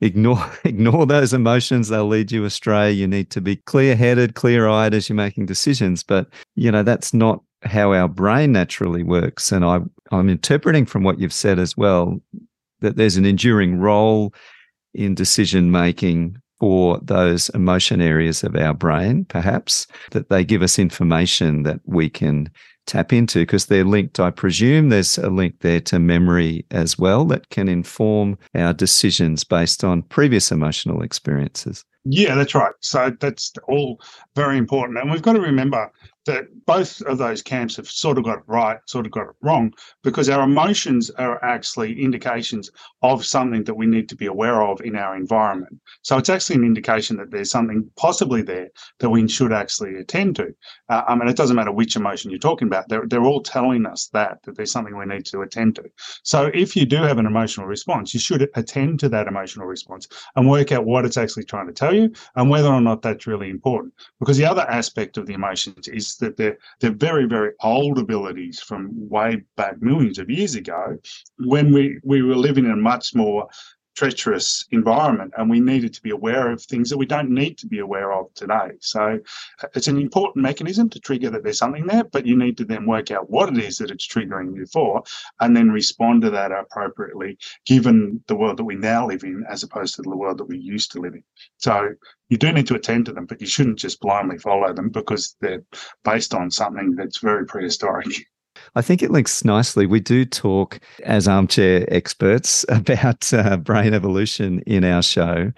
ignore 0.00 0.44
ignore 0.64 1.06
those 1.06 1.32
emotions 1.32 1.88
they'll 1.88 2.06
lead 2.06 2.32
you 2.32 2.44
astray. 2.44 2.90
You 2.92 3.06
need 3.06 3.30
to 3.30 3.40
be 3.40 3.56
clear-headed 3.56 4.34
clear-eyed 4.34 4.94
as 4.94 5.08
you're 5.08 5.16
making 5.16 5.46
decisions. 5.46 6.02
But 6.02 6.28
you 6.54 6.70
know 6.70 6.82
that's 6.82 7.12
not 7.12 7.42
how 7.62 7.92
our 7.92 8.08
brain 8.08 8.52
naturally 8.52 9.02
works. 9.02 9.52
And 9.52 9.64
i 9.64 9.80
i'm 10.10 10.28
interpreting 10.28 10.86
from 10.86 11.02
what 11.02 11.18
you've 11.18 11.32
said 11.32 11.58
as 11.58 11.76
well 11.76 12.20
that 12.80 12.96
there's 12.96 13.16
an 13.16 13.24
enduring 13.24 13.78
role 13.78 14.32
in 14.94 15.14
decision 15.14 15.70
making 15.70 16.36
for 16.60 16.98
those 17.02 17.48
emotion 17.50 18.00
areas 18.00 18.42
of 18.42 18.56
our 18.56 18.74
brain 18.74 19.24
perhaps 19.26 19.86
that 20.10 20.28
they 20.28 20.44
give 20.44 20.62
us 20.62 20.78
information 20.78 21.62
that 21.62 21.80
we 21.84 22.08
can 22.08 22.50
tap 22.88 23.12
into 23.12 23.40
because 23.40 23.66
they're 23.66 23.84
linked. 23.84 24.18
I 24.18 24.30
presume 24.30 24.88
there's 24.88 25.18
a 25.18 25.28
link 25.28 25.60
there 25.60 25.80
to 25.82 25.98
memory 25.98 26.64
as 26.70 26.98
well 26.98 27.24
that 27.26 27.48
can 27.50 27.68
inform 27.68 28.38
our 28.54 28.72
decisions 28.72 29.44
based 29.44 29.84
on 29.84 30.02
previous 30.02 30.50
emotional 30.50 31.02
experiences. 31.02 31.84
Yeah, 32.04 32.34
that's 32.34 32.54
right. 32.54 32.72
So 32.80 33.12
that's 33.20 33.52
all 33.68 34.00
very 34.34 34.56
important. 34.56 34.98
And 34.98 35.10
we've 35.10 35.22
got 35.22 35.34
to 35.34 35.40
remember 35.40 35.92
that 36.28 36.44
both 36.66 37.00
of 37.02 37.16
those 37.16 37.40
camps 37.40 37.76
have 37.76 37.88
sort 37.88 38.18
of 38.18 38.24
got 38.24 38.38
it 38.38 38.44
right, 38.46 38.78
sort 38.86 39.06
of 39.06 39.12
got 39.12 39.28
it 39.28 39.34
wrong, 39.40 39.72
because 40.04 40.28
our 40.28 40.42
emotions 40.42 41.10
are 41.12 41.42
actually 41.42 41.98
indications 42.00 42.70
of 43.02 43.24
something 43.24 43.64
that 43.64 43.74
we 43.74 43.86
need 43.86 44.10
to 44.10 44.16
be 44.16 44.26
aware 44.26 44.60
of 44.60 44.78
in 44.82 44.94
our 44.94 45.16
environment. 45.16 45.80
So 46.02 46.18
it's 46.18 46.28
actually 46.28 46.56
an 46.56 46.64
indication 46.64 47.16
that 47.16 47.30
there's 47.30 47.50
something 47.50 47.90
possibly 47.96 48.42
there 48.42 48.68
that 49.00 49.08
we 49.08 49.26
should 49.26 49.52
actually 49.52 49.96
attend 49.96 50.36
to. 50.36 50.54
Uh, 50.90 51.02
I 51.08 51.14
mean, 51.14 51.28
it 51.28 51.36
doesn't 51.36 51.56
matter 51.56 51.72
which 51.72 51.96
emotion 51.96 52.30
you're 52.30 52.38
talking 52.38 52.68
about; 52.68 52.88
they're 52.88 53.06
they're 53.06 53.24
all 53.24 53.42
telling 53.42 53.86
us 53.86 54.10
that 54.12 54.42
that 54.44 54.56
there's 54.56 54.70
something 54.72 54.96
we 54.96 55.06
need 55.06 55.24
to 55.26 55.40
attend 55.40 55.76
to. 55.76 55.84
So 56.22 56.50
if 56.52 56.76
you 56.76 56.84
do 56.84 56.96
have 56.96 57.18
an 57.18 57.26
emotional 57.26 57.66
response, 57.66 58.12
you 58.12 58.20
should 58.20 58.46
attend 58.54 59.00
to 59.00 59.08
that 59.08 59.26
emotional 59.26 59.66
response 59.66 60.06
and 60.36 60.48
work 60.48 60.72
out 60.72 60.84
what 60.84 61.06
it's 61.06 61.16
actually 61.16 61.44
trying 61.44 61.68
to 61.68 61.72
tell 61.72 61.94
you 61.94 62.12
and 62.36 62.50
whether 62.50 62.68
or 62.68 62.82
not 62.82 63.00
that's 63.00 63.26
really 63.26 63.48
important. 63.48 63.94
Because 64.20 64.36
the 64.36 64.44
other 64.44 64.68
aspect 64.68 65.16
of 65.16 65.26
the 65.26 65.32
emotions 65.32 65.88
is 65.88 66.17
that 66.18 66.36
they're 66.36 66.58
they're 66.80 66.92
very 66.92 67.26
very 67.26 67.52
old 67.62 67.98
abilities 67.98 68.60
from 68.60 68.90
way 69.08 69.42
back 69.56 69.80
millions 69.80 70.18
of 70.18 70.30
years 70.30 70.54
ago, 70.54 70.96
when 71.38 71.72
we 71.72 71.98
we 72.04 72.22
were 72.22 72.36
living 72.36 72.64
in 72.66 72.72
a 72.72 72.76
much 72.76 73.14
more 73.14 73.48
treacherous 73.98 74.64
environment 74.70 75.34
and 75.36 75.50
we 75.50 75.58
needed 75.58 75.92
to 75.92 76.00
be 76.02 76.10
aware 76.10 76.52
of 76.52 76.62
things 76.62 76.88
that 76.88 76.96
we 76.96 77.04
don't 77.04 77.30
need 77.30 77.58
to 77.58 77.66
be 77.66 77.80
aware 77.80 78.12
of 78.12 78.32
today. 78.34 78.70
So 78.78 79.18
uh, 79.60 79.66
it's 79.74 79.88
an 79.88 80.00
important 80.00 80.44
mechanism 80.44 80.88
to 80.90 81.00
trigger 81.00 81.30
that 81.30 81.42
there's 81.42 81.58
something 81.58 81.84
there 81.84 82.04
but 82.04 82.24
you 82.24 82.38
need 82.38 82.56
to 82.58 82.64
then 82.64 82.86
work 82.86 83.10
out 83.10 83.28
what 83.28 83.48
it 83.48 83.58
is 83.58 83.78
that 83.78 83.90
it's 83.90 84.06
triggering 84.06 84.54
you 84.54 84.66
for 84.66 85.02
and 85.40 85.56
then 85.56 85.72
respond 85.72 86.22
to 86.22 86.30
that 86.30 86.52
appropriately 86.52 87.38
given 87.66 88.22
the 88.28 88.36
world 88.36 88.58
that 88.58 88.70
we 88.70 88.76
now 88.76 89.04
live 89.04 89.24
in 89.24 89.44
as 89.50 89.64
opposed 89.64 89.96
to 89.96 90.02
the 90.02 90.16
world 90.16 90.38
that 90.38 90.44
we 90.44 90.58
used 90.58 90.92
to 90.92 91.00
live 91.00 91.14
in. 91.14 91.24
So 91.56 91.88
you 92.28 92.36
do 92.36 92.52
need 92.52 92.68
to 92.68 92.76
attend 92.76 93.06
to 93.06 93.12
them 93.12 93.26
but 93.26 93.40
you 93.40 93.48
shouldn't 93.48 93.80
just 93.80 93.98
blindly 93.98 94.38
follow 94.38 94.72
them 94.72 94.90
because 94.90 95.34
they're 95.40 95.64
based 96.04 96.34
on 96.34 96.52
something 96.52 96.94
that's 96.94 97.18
very 97.18 97.46
prehistoric 97.46 98.06
I 98.74 98.82
think 98.82 99.02
it 99.02 99.10
links 99.10 99.44
nicely. 99.44 99.86
We 99.86 100.00
do 100.00 100.24
talk 100.24 100.80
as 101.04 101.28
armchair 101.28 101.86
experts 101.92 102.64
about 102.68 103.32
uh, 103.32 103.56
brain 103.56 103.94
evolution 103.94 104.60
in 104.66 104.84
our 104.84 105.02
show. 105.02 105.52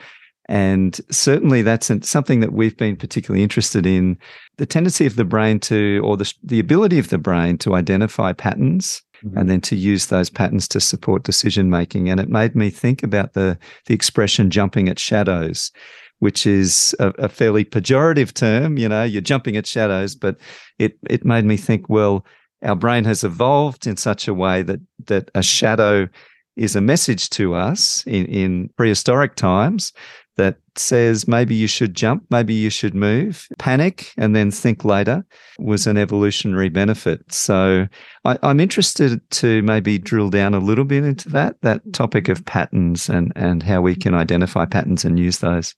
And 0.51 1.01
certainly 1.13 1.63
that's 1.63 1.93
something 2.03 2.41
that 2.41 2.53
we've 2.53 2.77
been 2.77 2.97
particularly 2.97 3.45
interested 3.45 3.87
in 3.87 4.19
the 4.57 4.67
tendency 4.67 5.07
of 5.07 5.15
the 5.15 5.25
brain 5.25 5.61
to, 5.61 6.03
or 6.05 6.17
the, 6.17 6.33
the 6.43 6.59
ability 6.59 6.99
of 6.99 7.09
the 7.11 7.19
brain 7.19 7.57
to 7.59 7.77
identify 7.77 8.33
patterns 8.33 9.01
mm-hmm. 9.25 9.39
and 9.39 9.49
then 9.49 9.61
to 9.61 9.77
use 9.77 10.07
those 10.07 10.29
patterns 10.29 10.67
to 10.69 10.81
support 10.81 11.23
decision 11.23 11.71
making. 11.71 12.09
And 12.09 12.19
it 12.19 12.29
made 12.29 12.57
me 12.57 12.69
think 12.69 13.05
about 13.05 13.35
the, 13.35 13.59
the 13.87 13.95
expression 13.95 14.51
jumping 14.51 14.89
at 14.89 14.99
shadows, 14.99 15.71
which 16.19 16.47
is 16.47 16.97
a, 16.99 17.09
a 17.19 17.29
fairly 17.29 17.65
pejorative 17.65 18.33
term. 18.33 18.77
You 18.77 18.89
know, 18.89 19.05
you're 19.05 19.23
jumping 19.23 19.57
at 19.57 19.69
shadows, 19.69 20.17
but 20.17 20.37
it, 20.81 20.99
it 21.09 21.25
made 21.25 21.45
me 21.45 21.57
think, 21.57 21.89
well, 21.89 22.25
our 22.63 22.77
brain 22.77 23.05
has 23.05 23.25
evolved 23.25 23.87
in 23.87 23.97
such 23.97 24.29
a 24.29 24.35
way 24.35 24.63
that 24.63 24.81
that 25.07 25.31
a 25.35 25.43
shadow 25.43 26.09
is 26.57 26.77
a 26.77 26.81
message 26.81 27.31
to 27.31 27.55
us 27.55 28.05
in, 28.07 28.27
in 28.27 28.69
prehistoric 28.77 29.35
times 29.35 29.93
that 30.37 30.57
says 30.77 31.29
maybe 31.29 31.55
you 31.55 31.67
should 31.67 31.95
jump, 31.95 32.25
maybe 32.31 32.55
you 32.55 32.71
should 32.71 32.95
move, 32.95 33.47
panic, 33.59 34.13
and 34.17 34.35
then 34.35 34.51
think 34.51 34.85
later 34.85 35.25
was 35.59 35.87
an 35.87 35.99
evolutionary 35.99 36.71
benefit. 36.71 37.21
So 37.31 37.87
I, 38.25 38.39
am 38.43 38.61
interested 38.61 39.21
to 39.33 39.63
maybe 39.63 39.99
drill 39.99 40.31
down 40.31 40.55
a 40.55 40.59
little 40.59 40.85
bit 40.85 41.05
into 41.05 41.29
that, 41.31 41.57
that 41.63 41.81
topic 41.93 42.29
of 42.29 42.45
patterns 42.47 43.09
and, 43.09 43.33
and 43.37 43.63
how 43.63 43.83
we 43.83 43.95
can 43.95 44.15
identify 44.15 44.65
patterns 44.65 45.05
and 45.05 45.19
use 45.19 45.39
those. 45.39 45.75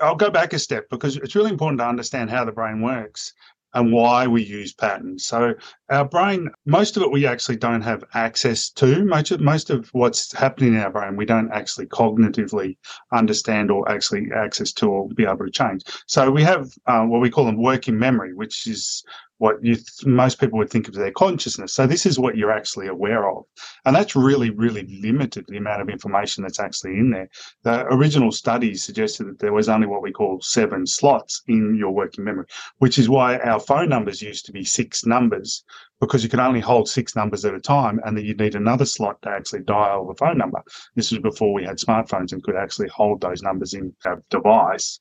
I'll 0.00 0.16
go 0.16 0.30
back 0.30 0.52
a 0.52 0.58
step 0.58 0.86
because 0.90 1.16
it's 1.16 1.34
really 1.34 1.50
important 1.50 1.80
to 1.80 1.86
understand 1.86 2.30
how 2.30 2.44
the 2.44 2.52
brain 2.52 2.82
works 2.82 3.32
and 3.76 3.92
why 3.92 4.26
we 4.26 4.42
use 4.42 4.72
patterns. 4.72 5.26
So 5.26 5.54
our 5.90 6.06
brain, 6.06 6.48
most 6.64 6.96
of 6.96 7.02
it 7.02 7.12
we 7.12 7.26
actually 7.26 7.56
don't 7.56 7.82
have 7.82 8.02
access 8.14 8.70
to. 8.70 9.04
Most 9.04 9.30
of, 9.30 9.40
most 9.42 9.68
of 9.68 9.88
what's 9.92 10.32
happening 10.32 10.74
in 10.74 10.80
our 10.80 10.90
brain, 10.90 11.14
we 11.14 11.26
don't 11.26 11.52
actually 11.52 11.86
cognitively 11.86 12.78
understand 13.12 13.70
or 13.70 13.86
actually 13.90 14.28
access 14.34 14.72
to 14.72 14.88
or 14.88 15.08
be 15.10 15.24
able 15.24 15.44
to 15.44 15.50
change. 15.50 15.82
So 16.06 16.30
we 16.30 16.42
have 16.42 16.70
uh, 16.86 17.04
what 17.04 17.20
we 17.20 17.28
call 17.28 17.44
them 17.44 17.62
working 17.62 17.98
memory, 17.98 18.32
which 18.32 18.66
is 18.66 19.04
what 19.38 19.62
you 19.62 19.76
most 20.04 20.40
people 20.40 20.58
would 20.58 20.70
think 20.70 20.88
of 20.88 20.94
their 20.94 21.12
consciousness. 21.12 21.72
So 21.72 21.86
this 21.86 22.06
is 22.06 22.18
what 22.18 22.36
you're 22.36 22.52
actually 22.52 22.88
aware 22.88 23.28
of, 23.28 23.44
and 23.84 23.94
that's 23.94 24.16
really 24.16 24.50
really 24.50 24.86
limited 25.02 25.44
the 25.48 25.58
amount 25.58 25.82
of 25.82 25.88
information 25.88 26.42
that's 26.42 26.60
actually 26.60 26.98
in 26.98 27.10
there. 27.10 27.28
The 27.62 27.86
original 27.86 28.32
studies 28.32 28.82
suggested 28.82 29.26
that 29.28 29.38
there 29.38 29.52
was 29.52 29.68
only 29.68 29.86
what 29.86 30.02
we 30.02 30.12
call 30.12 30.40
seven 30.40 30.86
slots 30.86 31.42
in 31.48 31.76
your 31.76 31.90
working 31.90 32.24
memory, 32.24 32.46
which 32.78 32.98
is 32.98 33.08
why 33.08 33.38
our 33.38 33.60
phone 33.60 33.88
numbers 33.88 34.22
used 34.22 34.46
to 34.46 34.52
be 34.52 34.64
six 34.64 35.04
numbers 35.04 35.64
because 36.00 36.22
you 36.22 36.28
could 36.28 36.40
only 36.40 36.60
hold 36.60 36.88
six 36.88 37.16
numbers 37.16 37.44
at 37.44 37.54
a 37.54 37.60
time 37.60 38.00
and 38.04 38.16
then 38.16 38.24
you'd 38.24 38.38
need 38.38 38.54
another 38.54 38.84
slot 38.84 39.20
to 39.22 39.30
actually 39.30 39.62
dial 39.62 40.06
the 40.06 40.14
phone 40.14 40.36
number. 40.36 40.62
This 40.94 41.10
was 41.10 41.20
before 41.20 41.52
we 41.52 41.64
had 41.64 41.78
smartphones 41.78 42.32
and 42.32 42.42
could 42.42 42.56
actually 42.56 42.88
hold 42.88 43.20
those 43.20 43.42
numbers 43.42 43.74
in 43.74 43.94
a 44.04 44.16
device. 44.30 45.00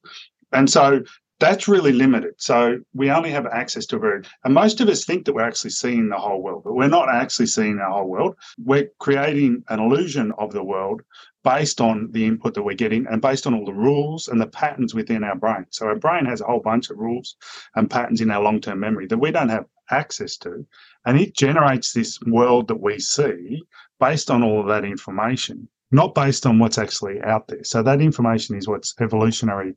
And 0.53 0.69
so 0.69 1.03
that's 1.39 1.67
really 1.67 1.91
limited. 1.91 2.33
So 2.37 2.79
we 2.93 3.11
only 3.11 3.29
have 3.31 3.45
access 3.45 3.85
to 3.87 3.97
a 3.97 3.99
very, 3.99 4.23
and 4.45 4.53
most 4.53 4.79
of 4.79 4.87
us 4.87 5.03
think 5.03 5.25
that 5.25 5.33
we're 5.33 5.41
actually 5.41 5.71
seeing 5.71 6.07
the 6.07 6.17
whole 6.17 6.41
world, 6.41 6.63
but 6.63 6.75
we're 6.75 6.87
not 6.87 7.09
actually 7.09 7.47
seeing 7.47 7.77
the 7.77 7.85
whole 7.85 8.07
world. 8.07 8.35
We're 8.57 8.89
creating 8.99 9.63
an 9.69 9.79
illusion 9.79 10.31
of 10.37 10.53
the 10.53 10.63
world 10.63 11.01
based 11.43 11.81
on 11.81 12.09
the 12.11 12.25
input 12.25 12.53
that 12.53 12.63
we're 12.63 12.73
getting 12.73 13.05
and 13.07 13.21
based 13.21 13.45
on 13.45 13.53
all 13.53 13.65
the 13.65 13.73
rules 13.73 14.29
and 14.29 14.39
the 14.39 14.47
patterns 14.47 14.95
within 14.95 15.23
our 15.23 15.35
brain. 15.35 15.65
So 15.69 15.87
our 15.87 15.95
brain 15.95 16.25
has 16.25 16.41
a 16.41 16.45
whole 16.45 16.61
bunch 16.61 16.89
of 16.89 16.97
rules 16.97 17.35
and 17.75 17.89
patterns 17.89 18.21
in 18.21 18.31
our 18.31 18.41
long 18.41 18.61
term 18.61 18.79
memory 18.79 19.05
that 19.07 19.17
we 19.17 19.31
don't 19.31 19.49
have 19.49 19.65
access 19.91 20.37
to. 20.37 20.65
And 21.05 21.19
it 21.19 21.35
generates 21.35 21.91
this 21.91 22.19
world 22.21 22.69
that 22.69 22.81
we 22.81 22.97
see 22.99 23.61
based 23.99 24.31
on 24.31 24.41
all 24.41 24.61
of 24.61 24.67
that 24.67 24.85
information, 24.85 25.67
not 25.91 26.15
based 26.15 26.45
on 26.45 26.59
what's 26.59 26.77
actually 26.77 27.21
out 27.21 27.47
there. 27.47 27.63
So 27.63 27.83
that 27.83 28.01
information 28.01 28.55
is 28.55 28.67
what's 28.67 28.93
evolutionarily 28.95 29.75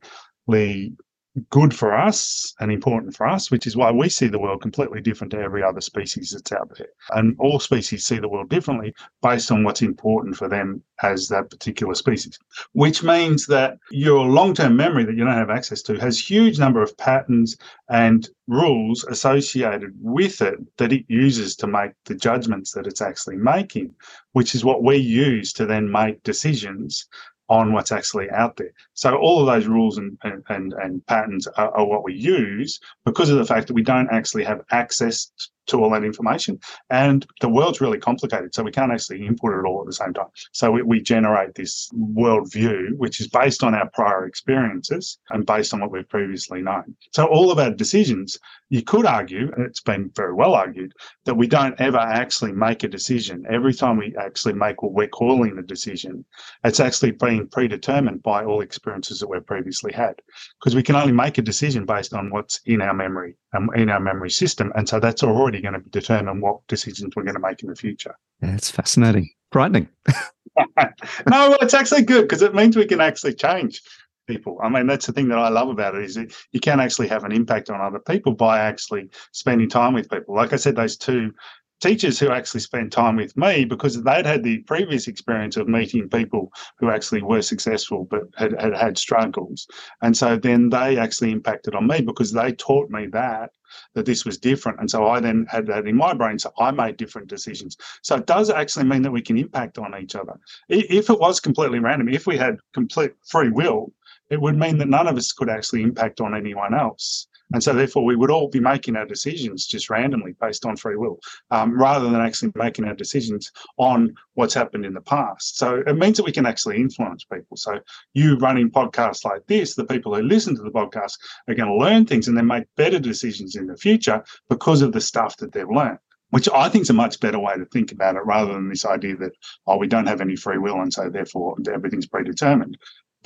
good 1.50 1.74
for 1.74 1.94
us 1.96 2.54
and 2.60 2.70
important 2.70 3.16
for 3.16 3.26
us, 3.26 3.50
which 3.50 3.66
is 3.66 3.76
why 3.76 3.90
we 3.90 4.08
see 4.08 4.28
the 4.28 4.38
world 4.38 4.62
completely 4.62 5.00
different 5.00 5.30
to 5.32 5.40
every 5.40 5.62
other 5.62 5.80
species 5.80 6.30
that's 6.30 6.52
out 6.52 6.76
there. 6.76 6.88
And 7.10 7.36
all 7.38 7.60
species 7.60 8.04
see 8.04 8.18
the 8.18 8.28
world 8.28 8.48
differently 8.48 8.94
based 9.22 9.50
on 9.50 9.64
what's 9.64 9.82
important 9.82 10.36
for 10.36 10.48
them 10.48 10.82
as 11.02 11.28
that 11.28 11.50
particular 11.50 11.94
species, 11.94 12.38
which 12.72 13.02
means 13.02 13.46
that 13.46 13.78
your 13.90 14.26
long 14.26 14.54
term 14.54 14.76
memory 14.76 15.04
that 15.04 15.16
you 15.16 15.24
don't 15.24 15.34
have 15.34 15.50
access 15.50 15.82
to 15.82 15.98
has 15.98 16.18
huge 16.18 16.58
number 16.58 16.82
of 16.82 16.96
patterns 16.96 17.56
and 17.88 18.28
rules 18.46 19.04
associated 19.04 19.92
with 20.00 20.40
it 20.40 20.58
that 20.78 20.92
it 20.92 21.04
uses 21.08 21.54
to 21.56 21.66
make 21.66 21.92
the 22.06 22.14
judgments 22.14 22.72
that 22.72 22.86
it's 22.86 23.02
actually 23.02 23.36
making, 23.36 23.94
which 24.32 24.54
is 24.54 24.64
what 24.64 24.82
we 24.82 24.96
use 24.96 25.52
to 25.52 25.66
then 25.66 25.90
make 25.90 26.22
decisions 26.22 27.06
on 27.48 27.72
what's 27.72 27.92
actually 27.92 28.30
out 28.30 28.56
there. 28.56 28.72
So 28.94 29.16
all 29.16 29.40
of 29.40 29.46
those 29.46 29.66
rules 29.66 29.98
and 29.98 30.18
and, 30.22 30.72
and 30.74 31.06
patterns 31.06 31.46
are, 31.46 31.70
are, 31.70 31.86
what 31.86 32.04
we 32.04 32.14
use 32.14 32.78
because 33.04 33.30
of 33.30 33.38
the 33.38 33.44
fact 33.44 33.68
that 33.68 33.74
we 33.74 33.82
don't 33.82 34.10
actually 34.10 34.44
have 34.44 34.62
access 34.70 35.30
to 35.68 35.82
all 35.82 35.90
that 35.90 36.04
information. 36.04 36.58
And 36.90 37.26
the 37.40 37.48
world's 37.48 37.80
really 37.80 37.98
complicated, 37.98 38.54
so 38.54 38.62
we 38.62 38.72
can't 38.72 38.92
actually 38.92 39.26
input 39.26 39.52
it 39.52 39.66
all 39.66 39.80
at 39.80 39.86
the 39.86 39.92
same 39.92 40.12
time. 40.12 40.28
So 40.52 40.70
we, 40.70 40.82
we 40.82 41.00
generate 41.00 41.54
this 41.54 41.90
world 41.94 42.50
view, 42.52 42.94
which 42.96 43.20
is 43.20 43.28
based 43.28 43.62
on 43.62 43.74
our 43.74 43.88
prior 43.90 44.26
experiences 44.26 45.18
and 45.30 45.46
based 45.46 45.72
on 45.72 45.80
what 45.80 45.90
we've 45.90 46.08
previously 46.08 46.62
known. 46.62 46.96
So 47.12 47.26
all 47.26 47.50
of 47.50 47.58
our 47.58 47.70
decisions, 47.70 48.38
you 48.70 48.82
could 48.82 49.06
argue, 49.06 49.50
and 49.54 49.64
it's 49.64 49.80
been 49.80 50.10
very 50.14 50.34
well 50.34 50.54
argued, 50.54 50.92
that 51.24 51.34
we 51.34 51.46
don't 51.46 51.80
ever 51.80 51.98
actually 51.98 52.52
make 52.52 52.84
a 52.84 52.88
decision. 52.88 53.44
Every 53.48 53.74
time 53.74 53.96
we 53.96 54.14
actually 54.20 54.54
make 54.54 54.82
what 54.82 54.92
we're 54.92 55.08
calling 55.08 55.56
a 55.58 55.62
decision, 55.62 56.24
it's 56.64 56.80
actually 56.80 57.12
being 57.12 57.46
predetermined 57.48 58.22
by 58.22 58.44
all 58.44 58.60
experiences 58.60 59.20
that 59.20 59.28
we've 59.28 59.46
previously 59.46 59.92
had. 59.92 60.14
Because 60.58 60.74
we 60.74 60.82
can 60.82 60.96
only 60.96 61.12
make 61.12 61.38
a 61.38 61.42
decision 61.42 61.86
based 61.86 62.14
on 62.14 62.30
what's 62.30 62.60
in 62.66 62.80
our 62.80 62.94
memory 62.94 63.34
and 63.52 63.70
in 63.76 63.90
our 63.90 64.00
memory 64.00 64.30
system. 64.30 64.72
And 64.74 64.88
so 64.88 65.00
that's 65.00 65.22
already 65.22 65.57
going 65.60 65.74
to 65.74 65.90
determine 65.90 66.40
what 66.40 66.66
decisions 66.68 67.14
we're 67.14 67.24
going 67.24 67.34
to 67.34 67.40
make 67.40 67.62
in 67.62 67.68
the 67.68 67.76
future. 67.76 68.14
Yeah, 68.42 68.54
it's 68.54 68.70
fascinating, 68.70 69.30
frightening. 69.52 69.88
no, 70.56 70.88
well, 71.26 71.58
it's 71.60 71.74
actually 71.74 72.02
good 72.02 72.22
because 72.22 72.42
it 72.42 72.54
means 72.54 72.76
we 72.76 72.86
can 72.86 73.00
actually 73.00 73.34
change 73.34 73.82
people. 74.28 74.58
I 74.62 74.68
mean, 74.68 74.86
that's 74.86 75.06
the 75.06 75.12
thing 75.12 75.28
that 75.28 75.38
I 75.38 75.48
love 75.48 75.70
about 75.70 75.96
it 75.96 76.04
is 76.04 76.14
that 76.14 76.32
you 76.52 76.60
can 76.60 76.78
actually 76.78 77.08
have 77.08 77.24
an 77.24 77.32
impact 77.32 77.70
on 77.70 77.80
other 77.80 77.98
people 77.98 78.34
by 78.34 78.60
actually 78.60 79.10
spending 79.32 79.68
time 79.68 79.94
with 79.94 80.10
people. 80.10 80.36
Like 80.36 80.52
I 80.52 80.56
said, 80.56 80.76
those 80.76 80.96
two 80.96 81.32
teachers 81.80 82.18
who 82.18 82.30
actually 82.30 82.60
spent 82.60 82.92
time 82.92 83.16
with 83.16 83.36
me 83.36 83.64
because 83.64 84.02
they'd 84.02 84.26
had 84.26 84.42
the 84.42 84.58
previous 84.58 85.08
experience 85.08 85.56
of 85.56 85.68
meeting 85.68 86.08
people 86.08 86.52
who 86.78 86.90
actually 86.90 87.22
were 87.22 87.42
successful 87.42 88.06
but 88.10 88.22
had, 88.36 88.60
had 88.60 88.76
had 88.76 88.98
struggles. 88.98 89.66
And 90.02 90.16
so 90.16 90.36
then 90.36 90.68
they 90.68 90.98
actually 90.98 91.32
impacted 91.32 91.74
on 91.74 91.86
me 91.86 92.00
because 92.00 92.32
they 92.32 92.52
taught 92.52 92.90
me 92.90 93.06
that 93.08 93.50
that 93.94 94.06
this 94.06 94.24
was 94.24 94.38
different. 94.38 94.80
And 94.80 94.90
so 94.90 95.06
i 95.06 95.20
then 95.20 95.46
had 95.48 95.66
that 95.66 95.86
in 95.86 95.96
my 95.96 96.14
brain 96.14 96.38
so 96.38 96.52
i 96.58 96.70
made 96.70 96.96
different 96.96 97.28
decisions. 97.28 97.76
So 98.02 98.16
it 98.16 98.26
does 98.26 98.50
actually 98.50 98.86
mean 98.86 99.02
that 99.02 99.12
we 99.12 99.22
can 99.22 99.38
impact 99.38 99.78
on 99.78 99.94
each 100.00 100.14
other. 100.14 100.38
If 100.68 101.10
it 101.10 101.20
was 101.20 101.40
completely 101.40 101.78
random 101.78 102.08
if 102.08 102.26
we 102.26 102.36
had 102.36 102.56
complete 102.74 103.12
free 103.26 103.50
will 103.50 103.92
it 104.30 104.40
would 104.40 104.56
mean 104.56 104.76
that 104.78 104.88
none 104.88 105.06
of 105.06 105.16
us 105.16 105.32
could 105.32 105.48
actually 105.48 105.82
impact 105.82 106.20
on 106.20 106.34
anyone 106.34 106.74
else 106.74 107.28
And 107.52 107.62
so, 107.62 107.72
therefore, 107.72 108.04
we 108.04 108.16
would 108.16 108.30
all 108.30 108.48
be 108.48 108.60
making 108.60 108.96
our 108.96 109.06
decisions 109.06 109.66
just 109.66 109.88
randomly 109.88 110.34
based 110.40 110.66
on 110.66 110.76
free 110.76 110.96
will, 110.96 111.18
um, 111.50 111.78
rather 111.78 112.10
than 112.10 112.20
actually 112.20 112.52
making 112.54 112.84
our 112.84 112.94
decisions 112.94 113.50
on 113.78 114.14
what's 114.34 114.54
happened 114.54 114.84
in 114.84 114.94
the 114.94 115.00
past. 115.00 115.56
So, 115.56 115.82
it 115.86 115.96
means 115.96 116.18
that 116.18 116.24
we 116.24 116.32
can 116.32 116.46
actually 116.46 116.76
influence 116.76 117.24
people. 117.24 117.56
So, 117.56 117.78
you 118.14 118.36
running 118.36 118.70
podcasts 118.70 119.24
like 119.24 119.46
this, 119.46 119.74
the 119.74 119.84
people 119.84 120.14
who 120.14 120.22
listen 120.22 120.56
to 120.56 120.62
the 120.62 120.70
podcast 120.70 121.18
are 121.48 121.54
going 121.54 121.68
to 121.68 121.76
learn 121.76 122.04
things 122.04 122.28
and 122.28 122.36
then 122.36 122.46
make 122.46 122.64
better 122.76 122.98
decisions 122.98 123.56
in 123.56 123.66
the 123.66 123.76
future 123.76 124.22
because 124.48 124.82
of 124.82 124.92
the 124.92 125.00
stuff 125.00 125.36
that 125.38 125.52
they've 125.52 125.68
learned 125.68 125.98
which 126.30 126.46
I 126.54 126.68
think 126.68 126.82
is 126.82 126.90
a 126.90 126.94
much 126.94 127.20
better 127.20 127.38
way 127.38 127.54
to 127.56 127.64
think 127.66 127.90
about 127.90 128.16
it 128.16 128.26
rather 128.26 128.52
than 128.52 128.68
this 128.68 128.84
idea 128.84 129.16
that, 129.16 129.32
oh, 129.66 129.78
we 129.78 129.86
don't 129.86 130.06
have 130.06 130.20
any 130.20 130.36
free 130.36 130.58
will 130.58 130.80
and 130.80 130.92
so 130.92 131.08
therefore 131.08 131.56
everything's 131.72 132.06
predetermined 132.06 132.76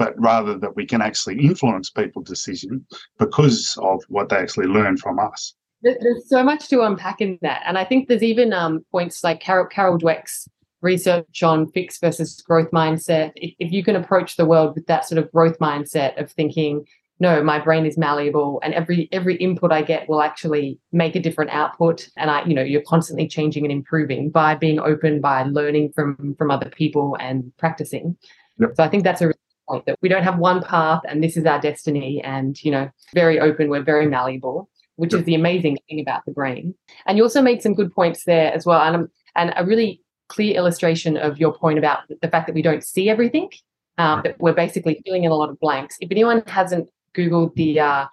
but 0.02 0.20
rather 0.20 0.58
that 0.58 0.74
we 0.74 0.84
can 0.84 1.00
actually 1.00 1.38
influence 1.38 1.88
people's 1.88 2.26
decision 2.26 2.84
because 3.20 3.78
of 3.80 4.02
what 4.08 4.28
they 4.28 4.36
actually 4.36 4.66
learn 4.66 4.96
from 4.96 5.20
us. 5.20 5.54
There's 5.82 6.28
so 6.28 6.42
much 6.42 6.66
to 6.70 6.82
unpack 6.82 7.20
in 7.20 7.38
that. 7.42 7.62
And 7.64 7.78
I 7.78 7.84
think 7.84 8.08
there's 8.08 8.24
even 8.24 8.52
um, 8.52 8.84
points 8.90 9.22
like 9.22 9.38
Carol, 9.38 9.66
Carol 9.66 9.98
Dweck's 9.98 10.48
research 10.80 11.44
on 11.44 11.70
fixed 11.70 12.00
versus 12.00 12.40
growth 12.40 12.72
mindset. 12.72 13.30
If, 13.36 13.54
if 13.60 13.72
you 13.72 13.84
can 13.84 13.94
approach 13.94 14.34
the 14.34 14.44
world 14.44 14.74
with 14.74 14.86
that 14.86 15.06
sort 15.06 15.20
of 15.20 15.30
growth 15.30 15.60
mindset 15.60 16.20
of 16.20 16.32
thinking, 16.32 16.84
no, 17.20 17.40
my 17.40 17.60
brain 17.60 17.86
is 17.86 17.96
malleable 17.96 18.58
and 18.64 18.74
every 18.74 19.08
every 19.12 19.36
input 19.36 19.70
I 19.70 19.82
get 19.82 20.08
will 20.08 20.20
actually 20.20 20.80
make 20.90 21.14
a 21.14 21.20
different 21.20 21.52
output. 21.52 22.08
And 22.16 22.28
I, 22.28 22.44
you 22.44 22.54
know, 22.54 22.62
you're 22.62 22.82
constantly 22.82 23.28
changing 23.28 23.64
and 23.64 23.70
improving 23.70 24.30
by 24.30 24.56
being 24.56 24.80
open, 24.80 25.20
by 25.20 25.44
learning 25.44 25.92
from 25.94 26.34
from 26.36 26.50
other 26.50 26.70
people 26.70 27.16
and 27.20 27.52
practicing. 27.58 28.16
Yep. 28.58 28.72
So 28.76 28.82
I 28.82 28.88
think 28.88 29.04
that's 29.04 29.22
a 29.22 29.32
that 29.86 29.96
we 30.02 30.08
don't 30.08 30.24
have 30.24 30.38
one 30.38 30.62
path 30.62 31.02
and 31.08 31.22
this 31.22 31.36
is 31.36 31.46
our 31.46 31.60
destiny 31.60 32.20
and 32.22 32.62
you 32.62 32.70
know 32.70 32.90
very 33.14 33.40
open 33.40 33.68
we're 33.68 33.82
very 33.82 34.06
malleable 34.06 34.68
which 34.96 35.14
is 35.14 35.24
the 35.24 35.34
amazing 35.34 35.78
thing 35.88 36.00
about 36.00 36.24
the 36.26 36.32
brain. 36.32 36.74
And 37.06 37.16
you 37.16 37.24
also 37.24 37.42
made 37.42 37.62
some 37.62 37.74
good 37.74 37.92
points 37.92 38.24
there 38.24 38.52
as 38.52 38.66
well 38.66 38.80
and, 38.80 39.08
and 39.34 39.52
a 39.56 39.64
really 39.64 40.00
clear 40.28 40.54
illustration 40.54 41.16
of 41.16 41.38
your 41.38 41.52
point 41.52 41.78
about 41.78 42.00
the 42.08 42.28
fact 42.28 42.46
that 42.46 42.54
we 42.54 42.62
don't 42.62 42.84
see 42.84 43.10
everything 43.10 43.50
um, 43.98 44.22
that 44.24 44.40
we're 44.40 44.52
basically 44.52 45.00
filling 45.04 45.24
in 45.24 45.32
a 45.32 45.34
lot 45.34 45.50
of 45.50 45.58
blanks. 45.60 45.96
If 46.00 46.10
anyone 46.10 46.42
hasn't 46.46 46.88
googled 47.16 47.54
the 47.54 47.80
uh, 47.80 48.06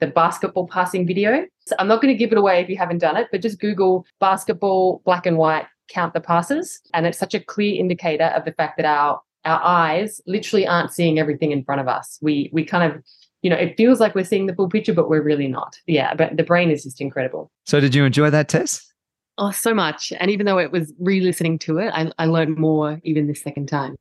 the 0.00 0.06
basketball 0.06 0.68
passing 0.68 1.06
video 1.06 1.46
so 1.66 1.74
i'm 1.78 1.88
not 1.88 2.02
going 2.02 2.12
to 2.12 2.18
give 2.18 2.30
it 2.30 2.36
away 2.36 2.60
if 2.60 2.68
you 2.68 2.76
haven't 2.76 2.98
done 2.98 3.16
it 3.16 3.28
but 3.32 3.40
just 3.40 3.58
google 3.58 4.04
basketball 4.20 5.00
black 5.06 5.24
and 5.24 5.38
white 5.38 5.64
count 5.88 6.12
the 6.12 6.20
passes 6.20 6.80
and 6.92 7.06
it's 7.06 7.16
such 7.16 7.32
a 7.32 7.40
clear 7.40 7.80
indicator 7.80 8.24
of 8.24 8.44
the 8.44 8.52
fact 8.52 8.76
that 8.76 8.84
our 8.84 9.18
our 9.46 9.62
eyes 9.62 10.20
literally 10.26 10.66
aren't 10.66 10.92
seeing 10.92 11.18
everything 11.18 11.52
in 11.52 11.64
front 11.64 11.80
of 11.80 11.88
us. 11.88 12.18
We 12.20 12.50
we 12.52 12.64
kind 12.64 12.92
of 12.92 13.02
you 13.42 13.50
know, 13.50 13.56
it 13.56 13.76
feels 13.76 14.00
like 14.00 14.16
we're 14.16 14.24
seeing 14.24 14.46
the 14.46 14.54
full 14.54 14.68
picture, 14.68 14.92
but 14.92 15.08
we're 15.08 15.22
really 15.22 15.46
not. 15.46 15.78
Yeah, 15.86 16.14
but 16.14 16.36
the 16.36 16.42
brain 16.42 16.70
is 16.70 16.82
just 16.82 17.00
incredible. 17.00 17.50
So, 17.64 17.78
did 17.78 17.94
you 17.94 18.04
enjoy 18.04 18.30
that 18.30 18.48
Tess? 18.48 18.92
Oh, 19.38 19.50
so 19.50 19.74
much. 19.74 20.12
And 20.18 20.30
even 20.30 20.46
though 20.46 20.58
it 20.58 20.72
was 20.72 20.92
re 20.98 21.20
listening 21.20 21.58
to 21.60 21.78
it, 21.78 21.92
I, 21.94 22.10
I 22.18 22.26
learned 22.26 22.56
more 22.56 23.00
even 23.04 23.26
the 23.28 23.34
second 23.34 23.68
time. 23.68 23.96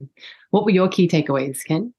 What 0.52 0.64
were 0.64 0.72
your 0.72 0.88
key 0.88 1.08
takeaways, 1.08 1.64
Ken? 1.64 1.94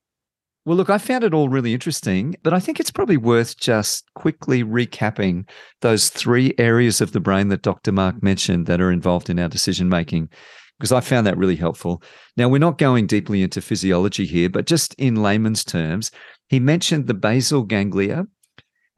Well, 0.65 0.77
look, 0.77 0.91
I 0.91 0.99
found 0.99 1.23
it 1.23 1.33
all 1.33 1.49
really 1.49 1.73
interesting, 1.73 2.35
but 2.43 2.53
I 2.53 2.59
think 2.59 2.81
it's 2.81 2.91
probably 2.91 3.17
worth 3.17 3.57
just 3.57 4.05
quickly 4.15 4.65
recapping 4.65 5.49
those 5.83 6.09
three 6.09 6.53
areas 6.59 7.01
of 7.01 7.13
the 7.13 7.21
brain 7.21 7.49
that 7.49 7.63
Dr. 7.63 7.93
Mark 7.93 8.21
mentioned 8.21 8.67
that 8.67 8.81
are 8.81 8.91
involved 8.91 9.31
in 9.31 9.39
our 9.39 9.49
decision 9.49 9.89
making 9.89 10.31
because 10.79 10.93
I 10.93 11.01
found 11.01 11.27
that 11.27 11.39
really 11.39 11.57
helpful. 11.57 12.03
Now, 12.37 12.49
we're 12.49 12.59
not 12.59 12.79
going 12.79 13.07
deeply 13.07 13.43
into 13.43 13.61
physiology 13.61 14.27
here, 14.27 14.51
but 14.51 14.67
just 14.67 14.95
in 14.95 15.23
layman's 15.23 15.65
terms, 15.65 16.11
he 16.49 16.61
mentioned 16.61 17.07
the 17.07 17.15
basal 17.15 17.63
ganglia. 17.63 18.27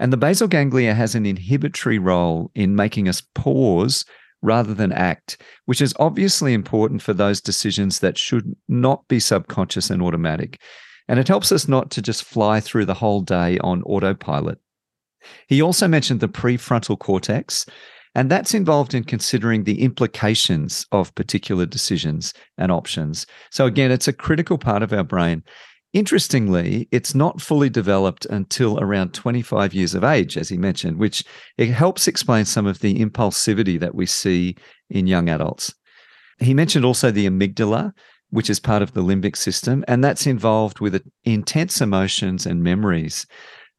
And 0.01 0.13
the 0.13 0.17
basal 0.17 0.49
ganglia 0.49 0.95
has 0.95 1.15
an 1.15 1.27
inhibitory 1.27 1.99
role 1.99 2.51
in 2.55 2.77
making 2.77 3.09
us 3.09 3.23
pause 3.35 4.05
rather 4.43 4.75
than 4.75 4.93
act, 4.93 5.43
which 5.67 5.81
is 5.81 5.95
obviously 5.99 6.55
important 6.55 7.03
for 7.03 7.13
those 7.13 7.41
decisions 7.41 7.99
that 7.99 8.17
should 8.17 8.55
not 8.69 9.07
be 9.09 9.19
subconscious 9.19 9.91
and 9.91 10.01
automatic. 10.01 10.61
And 11.09 11.19
it 11.19 11.27
helps 11.27 11.51
us 11.51 11.67
not 11.67 11.91
to 11.93 12.03
just 12.03 12.23
fly 12.23 12.61
through 12.61 12.85
the 12.85 12.95
whole 12.95 13.21
day 13.21 13.59
on 13.59 13.83
autopilot. 13.83 14.59
He 15.49 15.61
also 15.61 15.89
mentioned 15.89 16.21
the 16.21 16.29
prefrontal 16.29 16.99
cortex, 16.99 17.67
and 18.19 18.33
that's 18.33 18.53
involved 18.53 18.95
in 18.95 19.05
considering 19.05 19.63
the 19.63 19.81
implications 19.81 20.85
of 20.91 21.15
particular 21.15 21.65
decisions 21.65 22.35
and 22.57 22.73
options. 22.73 23.27
So, 23.53 23.65
again, 23.65 23.93
it's 23.93 24.09
a 24.09 24.13
critical 24.13 24.59
part 24.59 24.83
of 24.83 24.93
our 24.93 25.05
brain. 25.05 25.45
Interestingly, 25.93 26.89
it's 26.91 27.15
not 27.15 27.41
fully 27.41 27.71
developed 27.71 28.27
until 28.27 28.81
around 28.81 29.15
25 29.15 29.73
years 29.73 29.95
of 29.95 30.03
age, 30.03 30.37
as 30.37 30.49
he 30.49 30.59
mentioned, 30.59 30.99
which 30.99 31.23
it 31.59 31.69
helps 31.69 32.09
explain 32.09 32.45
some 32.45 32.67
of 32.67 32.81
the 32.81 32.99
impulsivity 32.99 33.79
that 33.79 33.95
we 33.95 34.05
see 34.05 34.57
in 34.91 35.07
young 35.07 35.29
adults. 35.29 35.73
He 36.41 36.55
mentioned 36.55 36.85
also 36.85 37.13
the 37.13 37.29
amygdala, 37.29 37.93
which 38.31 38.51
is 38.51 38.59
part 38.59 38.83
of 38.83 38.95
the 38.95 39.03
limbic 39.05 39.37
system, 39.37 39.85
and 39.87 40.03
that's 40.03 40.27
involved 40.27 40.81
with 40.81 41.09
intense 41.25 41.81
emotions 41.81 42.47
and 42.47 42.65
memories. 42.65 43.27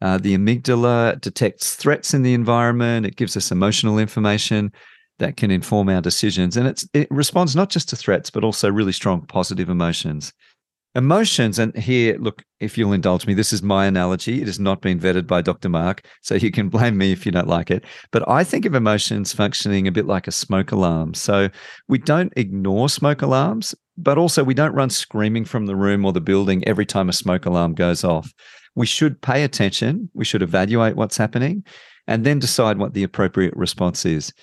Uh, 0.02 0.18
the 0.18 0.38
amygdala 0.38 1.20
detects 1.20 1.76
threats 1.76 2.14
in 2.14 2.24
the 2.24 2.34
environment. 2.34 3.06
It 3.06 3.18
gives 3.18 3.36
us 3.36 3.52
emotional 3.52 4.00
information 4.00 4.72
that 5.20 5.38
can 5.38 5.52
inform 5.52 5.90
our 5.90 6.02
decisions. 6.02 6.56
And 6.58 6.82
it 6.94 7.08
responds 7.12 7.56
not 7.56 7.70
just 7.70 7.90
to 7.90 7.96
threats, 7.96 8.30
but 8.30 8.44
also 8.44 8.72
really 8.72 8.94
strong 8.94 9.22
positive 9.22 9.70
emotions. 9.70 10.34
Emotions, 10.96 11.60
and 11.60 11.76
here, 11.78 12.18
look, 12.18 12.42
if 12.60 12.76
you'll 12.78 12.94
indulge 12.94 13.28
me, 13.28 13.36
this 13.36 13.54
is 13.54 13.62
my 13.62 13.86
analogy. 13.86 14.42
It 14.42 14.48
has 14.48 14.60
not 14.60 14.82
been 14.82 15.00
vetted 15.00 15.28
by 15.28 15.42
Dr. 15.42 15.70
Mark, 15.70 16.04
so 16.22 16.34
you 16.36 16.50
can 16.50 16.68
blame 16.70 16.98
me 16.98 17.12
if 17.12 17.26
you 17.26 17.32
don't 17.32 17.48
like 17.48 17.70
it. 17.70 17.84
But 18.12 18.28
I 18.28 18.44
think 18.44 18.66
of 18.66 18.74
emotions 18.74 19.32
functioning 19.32 19.88
a 19.88 19.92
bit 19.92 20.08
like 20.08 20.28
a 20.28 20.32
smoke 20.32 20.72
alarm. 20.72 21.14
So 21.14 21.50
we 21.90 22.00
don't 22.00 22.34
ignore 22.38 22.90
smoke 22.90 23.22
alarms, 23.22 23.76
but 23.98 24.18
also 24.18 24.44
we 24.44 24.56
don't 24.56 24.74
run 24.74 24.90
screaming 24.90 25.46
from 25.46 25.68
the 25.68 25.76
room 25.76 26.06
or 26.06 26.14
the 26.14 26.22
building 26.22 26.68
every 26.68 26.86
time 26.86 27.10
a 27.10 27.14
smoke 27.14 27.46
alarm 27.46 27.76
goes 27.76 28.04
off 28.04 28.34
we 28.76 28.86
should 28.86 29.22
pay 29.22 29.44
attention, 29.44 30.10
we 30.14 30.26
should 30.26 30.42
evaluate 30.42 30.96
what's 30.96 31.18
happening, 31.18 31.64
and 32.08 32.26
then 32.26 32.40
decide 32.40 32.78
what 32.78 32.94
the 32.94 33.04
appropriate 33.04 33.56
response 33.56 34.06
is. 34.06 34.34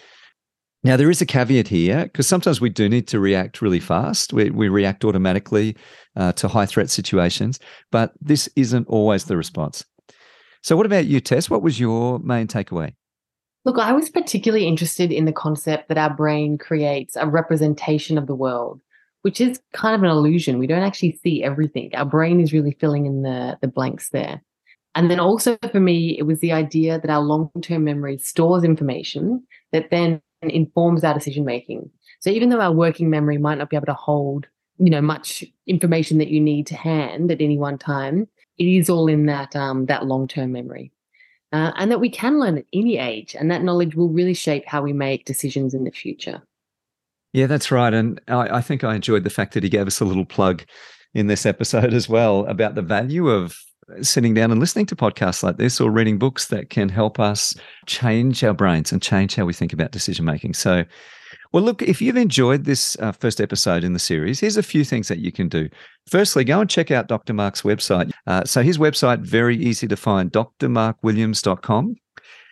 Now, 0.85 0.97
there 0.97 1.11
is 1.11 1.21
a 1.21 1.27
caveat 1.27 1.67
here 1.67 2.05
because 2.05 2.29
sometimes 2.29 2.61
we 2.61 2.71
do 2.71 2.89
need 2.89 3.09
to 3.09 3.19
react 3.19 3.61
really 3.61 3.81
fast. 3.81 4.33
We, 4.33 4.51
we 4.51 4.69
react 4.69 5.05
automatically 5.05 5.77
uh, 6.15 6.33
to 6.35 6.49
high 6.49 6.67
threat 6.67 6.91
situations, 6.91 7.59
but 7.91 8.13
this 8.21 8.49
isn't 8.55 8.87
always 8.87 9.25
the 9.25 9.37
response. 9.37 9.85
So, 10.63 10.77
what 10.77 10.87
about 10.87 11.07
you, 11.07 11.21
Tess? 11.21 11.51
What 11.51 11.63
was 11.63 11.81
your 11.81 12.21
main 12.21 12.47
takeaway? 12.47 12.95
Look, 13.65 13.79
I 13.79 13.93
was 13.93 14.11
particularly 14.11 14.69
interested 14.69 15.11
in 15.11 15.25
the 15.25 15.33
concept 15.33 15.89
that 15.89 15.99
our 15.99 16.15
brain 16.15 16.57
creates 16.57 17.17
a 17.17 17.27
representation 17.27 18.17
of 18.17 18.29
the 18.29 18.35
world 18.37 18.81
which 19.27 19.41
is 19.41 19.61
kind 19.73 19.97
of 19.97 20.05
an 20.05 20.09
illusion. 20.09 20.57
We 20.57 20.69
don't 20.69 20.85
actually 20.85 21.19
see 21.21 21.43
everything. 21.43 21.91
Our 21.97 22.05
brain 22.05 22.41
is 22.41 22.53
really 22.53 22.77
filling 22.79 23.07
in 23.07 23.23
the, 23.23 23.59
the 23.61 23.67
blanks 23.67 24.11
there. 24.11 24.41
And 24.95 25.11
then 25.11 25.19
also 25.19 25.59
for 25.73 25.81
me, 25.81 26.17
it 26.17 26.23
was 26.23 26.39
the 26.39 26.53
idea 26.53 27.01
that 27.01 27.11
our 27.11 27.21
long 27.21 27.51
term 27.61 27.83
memory 27.83 28.19
stores 28.19 28.63
information 28.63 29.45
that 29.73 29.91
then 29.91 30.23
informs 30.43 31.03
our 31.03 31.13
decision 31.13 31.45
making. 31.45 31.91
So 32.21 32.31
even 32.31 32.51
though 32.51 32.61
our 32.61 32.71
working 32.71 33.11
memory 33.11 33.37
might 33.37 33.59
not 33.59 33.69
be 33.69 33.75
able 33.75 33.87
to 33.87 33.95
hold, 33.95 34.47
you 34.79 34.91
know, 34.91 35.03
much 35.03 35.43
information 35.67 36.19
that 36.19 36.29
you 36.29 36.41
need 36.41 36.69
to 36.69 36.77
hand 36.77 37.33
at 37.33 37.41
any 37.41 37.59
one 37.59 37.79
time, 37.79 38.29
it 38.59 38.65
is 38.69 38.89
all 38.89 39.09
in 39.09 39.27
that 39.27 39.57
um, 39.57 39.87
that 39.87 40.07
long 40.07 40.29
term 40.29 40.53
memory. 40.53 40.93
Uh, 41.53 41.73
and 41.75 41.91
that 41.91 41.99
we 41.99 42.11
can 42.11 42.39
learn 42.39 42.59
at 42.59 42.65
any 42.73 42.97
age, 42.97 43.35
and 43.35 43.51
that 43.51 43.65
knowledge 43.65 43.97
will 43.97 44.09
really 44.09 44.35
shape 44.35 44.67
how 44.69 44.83
we 44.83 44.93
make 44.93 45.25
decisions 45.25 45.75
in 45.75 45.83
the 45.83 45.91
future. 45.91 46.41
Yeah, 47.37 47.47
that's 47.47 47.71
right. 47.71 47.93
And 47.93 48.19
I, 48.29 48.49
I, 48.57 48.61
think 48.63 48.83
I 48.83 48.95
enjoyed 48.95 49.23
the 49.23 49.29
fact 49.29 49.53
that 49.53 49.63
he 49.63 49.69
gave 49.69 49.87
us 49.87 50.01
a 50.01 50.07
little 50.07 50.25
plug 50.25 50.65
in 51.13 51.27
this 51.27 51.45
episode 51.45 51.93
as 51.93 52.09
well 52.09 52.47
about 52.47 52.77
the 52.77 52.81
value 52.81 53.29
of 53.29 53.55
sitting 54.01 54.33
down 54.33 54.51
and 54.51 54.59
listening 54.59 54.87
to 54.87 54.97
podcasts 54.97 55.43
like 55.43 55.59
this 55.59 55.79
or 55.79 55.91
reading 55.91 56.19
books 56.19 56.47
that 56.47 56.71
can 56.71 56.89
help 56.89 57.21
us 57.21 57.55
change 57.85 58.43
our 58.43 58.55
brains 58.55 58.91
and 58.91 59.03
change 59.03 59.35
how 59.35 59.45
we 59.45 59.53
think 59.53 59.75
about 59.75 59.91
decision 59.91 60.25
making. 60.25 60.55
So, 60.55 60.87
well, 61.53 61.63
look, 61.63 61.83
if 61.83 62.01
you've 62.01 62.17
enjoyed 62.17 62.65
this 62.65 62.97
uh, 63.01 63.13
first 63.13 63.39
episode 63.39 63.85
in 63.85 63.93
the 63.93 63.99
series, 63.99 64.41
here's 64.41 64.57
a 64.57 64.63
few 64.63 64.83
things 64.83 65.09
that 65.09 65.19
you 65.19 65.31
can 65.31 65.51
do. 65.51 65.69
Firstly, 66.09 66.43
go 66.43 66.61
and 66.63 66.71
check 66.71 66.91
out 66.91 67.07
Dr. 67.07 67.35
Mark's 67.35 67.61
website. 67.61 68.13
Uh, 68.27 68.45
so, 68.45 68.63
his 68.63 68.79
website, 68.79 69.21
very 69.21 69.59
easy 69.59 69.87
to 69.89 69.97
find, 69.97 70.33
drmarkwilliams.com. 70.33 71.97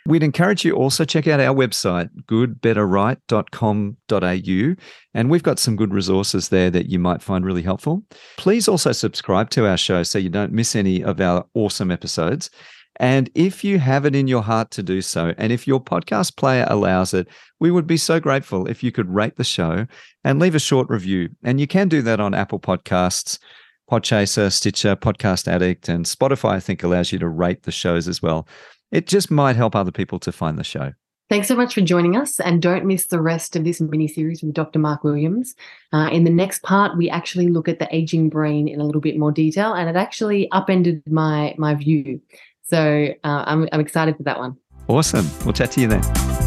We'd 0.07 0.23
encourage 0.23 0.67
you 0.67 0.75
also 0.75 1.07
check 1.07 1.27
out 1.27 1.40
our 1.40 1.55
website, 1.55 2.11
goodbetterright.com.au, 2.27 4.83
and 5.14 5.31
we've 5.31 5.43
got 5.43 5.59
some 5.59 5.77
good 5.77 5.95
resources 5.95 6.51
there 6.51 6.71
that 6.71 6.90
you 6.90 6.99
might 6.99 7.23
find 7.23 7.43
really 7.43 7.62
helpful. 7.62 8.03
Please 8.37 8.69
also 8.69 8.93
subscribe 8.93 9.49
to 9.51 9.67
our 9.67 9.79
show 9.79 10.03
so 10.03 10.19
you 10.19 10.29
don't 10.29 10.53
miss 10.53 10.77
any 10.77 11.03
of 11.03 11.23
our 11.23 11.47
awesome 11.55 11.90
episodes. 11.90 12.51
And 13.01 13.31
if 13.35 13.64
you 13.64 13.79
have 13.79 14.05
it 14.05 14.14
in 14.14 14.29
your 14.29 14.43
heart 14.43 14.71
to 14.73 14.83
do 14.83 15.01
so, 15.01 15.33
and 15.38 15.51
if 15.51 15.67
your 15.67 15.83
podcast 15.83 16.37
player 16.37 16.67
allows 16.69 17.14
it, 17.14 17.27
we 17.59 17.71
would 17.71 17.87
be 17.87 17.97
so 17.97 18.21
grateful 18.21 18.67
if 18.67 18.83
you 18.83 18.93
could 18.93 19.09
rate 19.09 19.37
the 19.37 19.45
show 19.45 19.87
and 20.23 20.38
leave 20.38 20.55
a 20.55 20.61
short 20.61 20.90
review. 20.90 21.31
And 21.43 21.59
you 21.59 21.67
can 21.67 21.88
do 21.88 22.03
that 22.03 22.21
on 22.21 22.35
Apple 22.35 22.61
Podcasts, 22.61 23.38
Podchaser, 23.90 24.53
Stitcher, 24.53 24.97
Podcast 24.97 25.49
Addict, 25.49 25.88
and 25.88 26.05
Spotify, 26.05 26.53
I 26.53 26.61
think 26.61 26.83
allows 26.83 27.12
you 27.12 27.19
to 27.19 27.29
rate 27.29 27.64
the 27.64 27.73
shows 27.73 28.07
as 28.07 28.23
well. 28.23 28.47
It 28.94 29.09
just 29.09 29.30
might 29.30 29.57
help 29.57 29.74
other 29.74 29.90
people 29.90 30.18
to 30.20 30.30
find 30.30 30.57
the 30.57 30.64
show. 30.64 30.92
Thanks 31.28 31.48
so 31.48 31.57
much 31.57 31.74
for 31.74 31.80
joining 31.80 32.16
us, 32.16 32.38
and 32.38 32.62
don't 32.62 32.85
miss 32.85 33.07
the 33.07 33.20
rest 33.20 33.57
of 33.57 33.64
this 33.64 33.80
mini 33.80 34.07
series 34.07 34.42
with 34.42 34.54
Dr. 34.54 34.78
Mark 34.78 35.02
Williams. 35.02 35.54
Uh, 35.92 36.09
in 36.12 36.24
the 36.24 36.30
next 36.30 36.62
part, 36.62 36.96
we 36.96 37.11
actually 37.11 37.48
look 37.48 37.66
at 37.66 37.78
the 37.78 37.88
aging 37.94 38.28
brain 38.28 38.68
in 38.68 38.80
a 38.80 38.85
little 38.85 39.00
bit 39.00 39.18
more 39.18 39.33
detail, 39.33 39.72
and 39.72 39.88
it 39.88 39.96
actually 39.96 40.50
upended 40.52 41.02
my 41.11 41.54
my 41.59 41.74
view. 41.74 42.20
So 42.62 43.09
uh, 43.24 43.44
I'm 43.46 43.68
I'm 43.72 43.80
excited 43.80 44.16
for 44.16 44.22
that 44.24 44.38
one. 44.38 44.57
Awesome. 44.87 45.28
We'll 45.44 45.54
chat 45.54 45.72
to 45.72 45.80
you 45.80 45.88
then. 45.88 46.43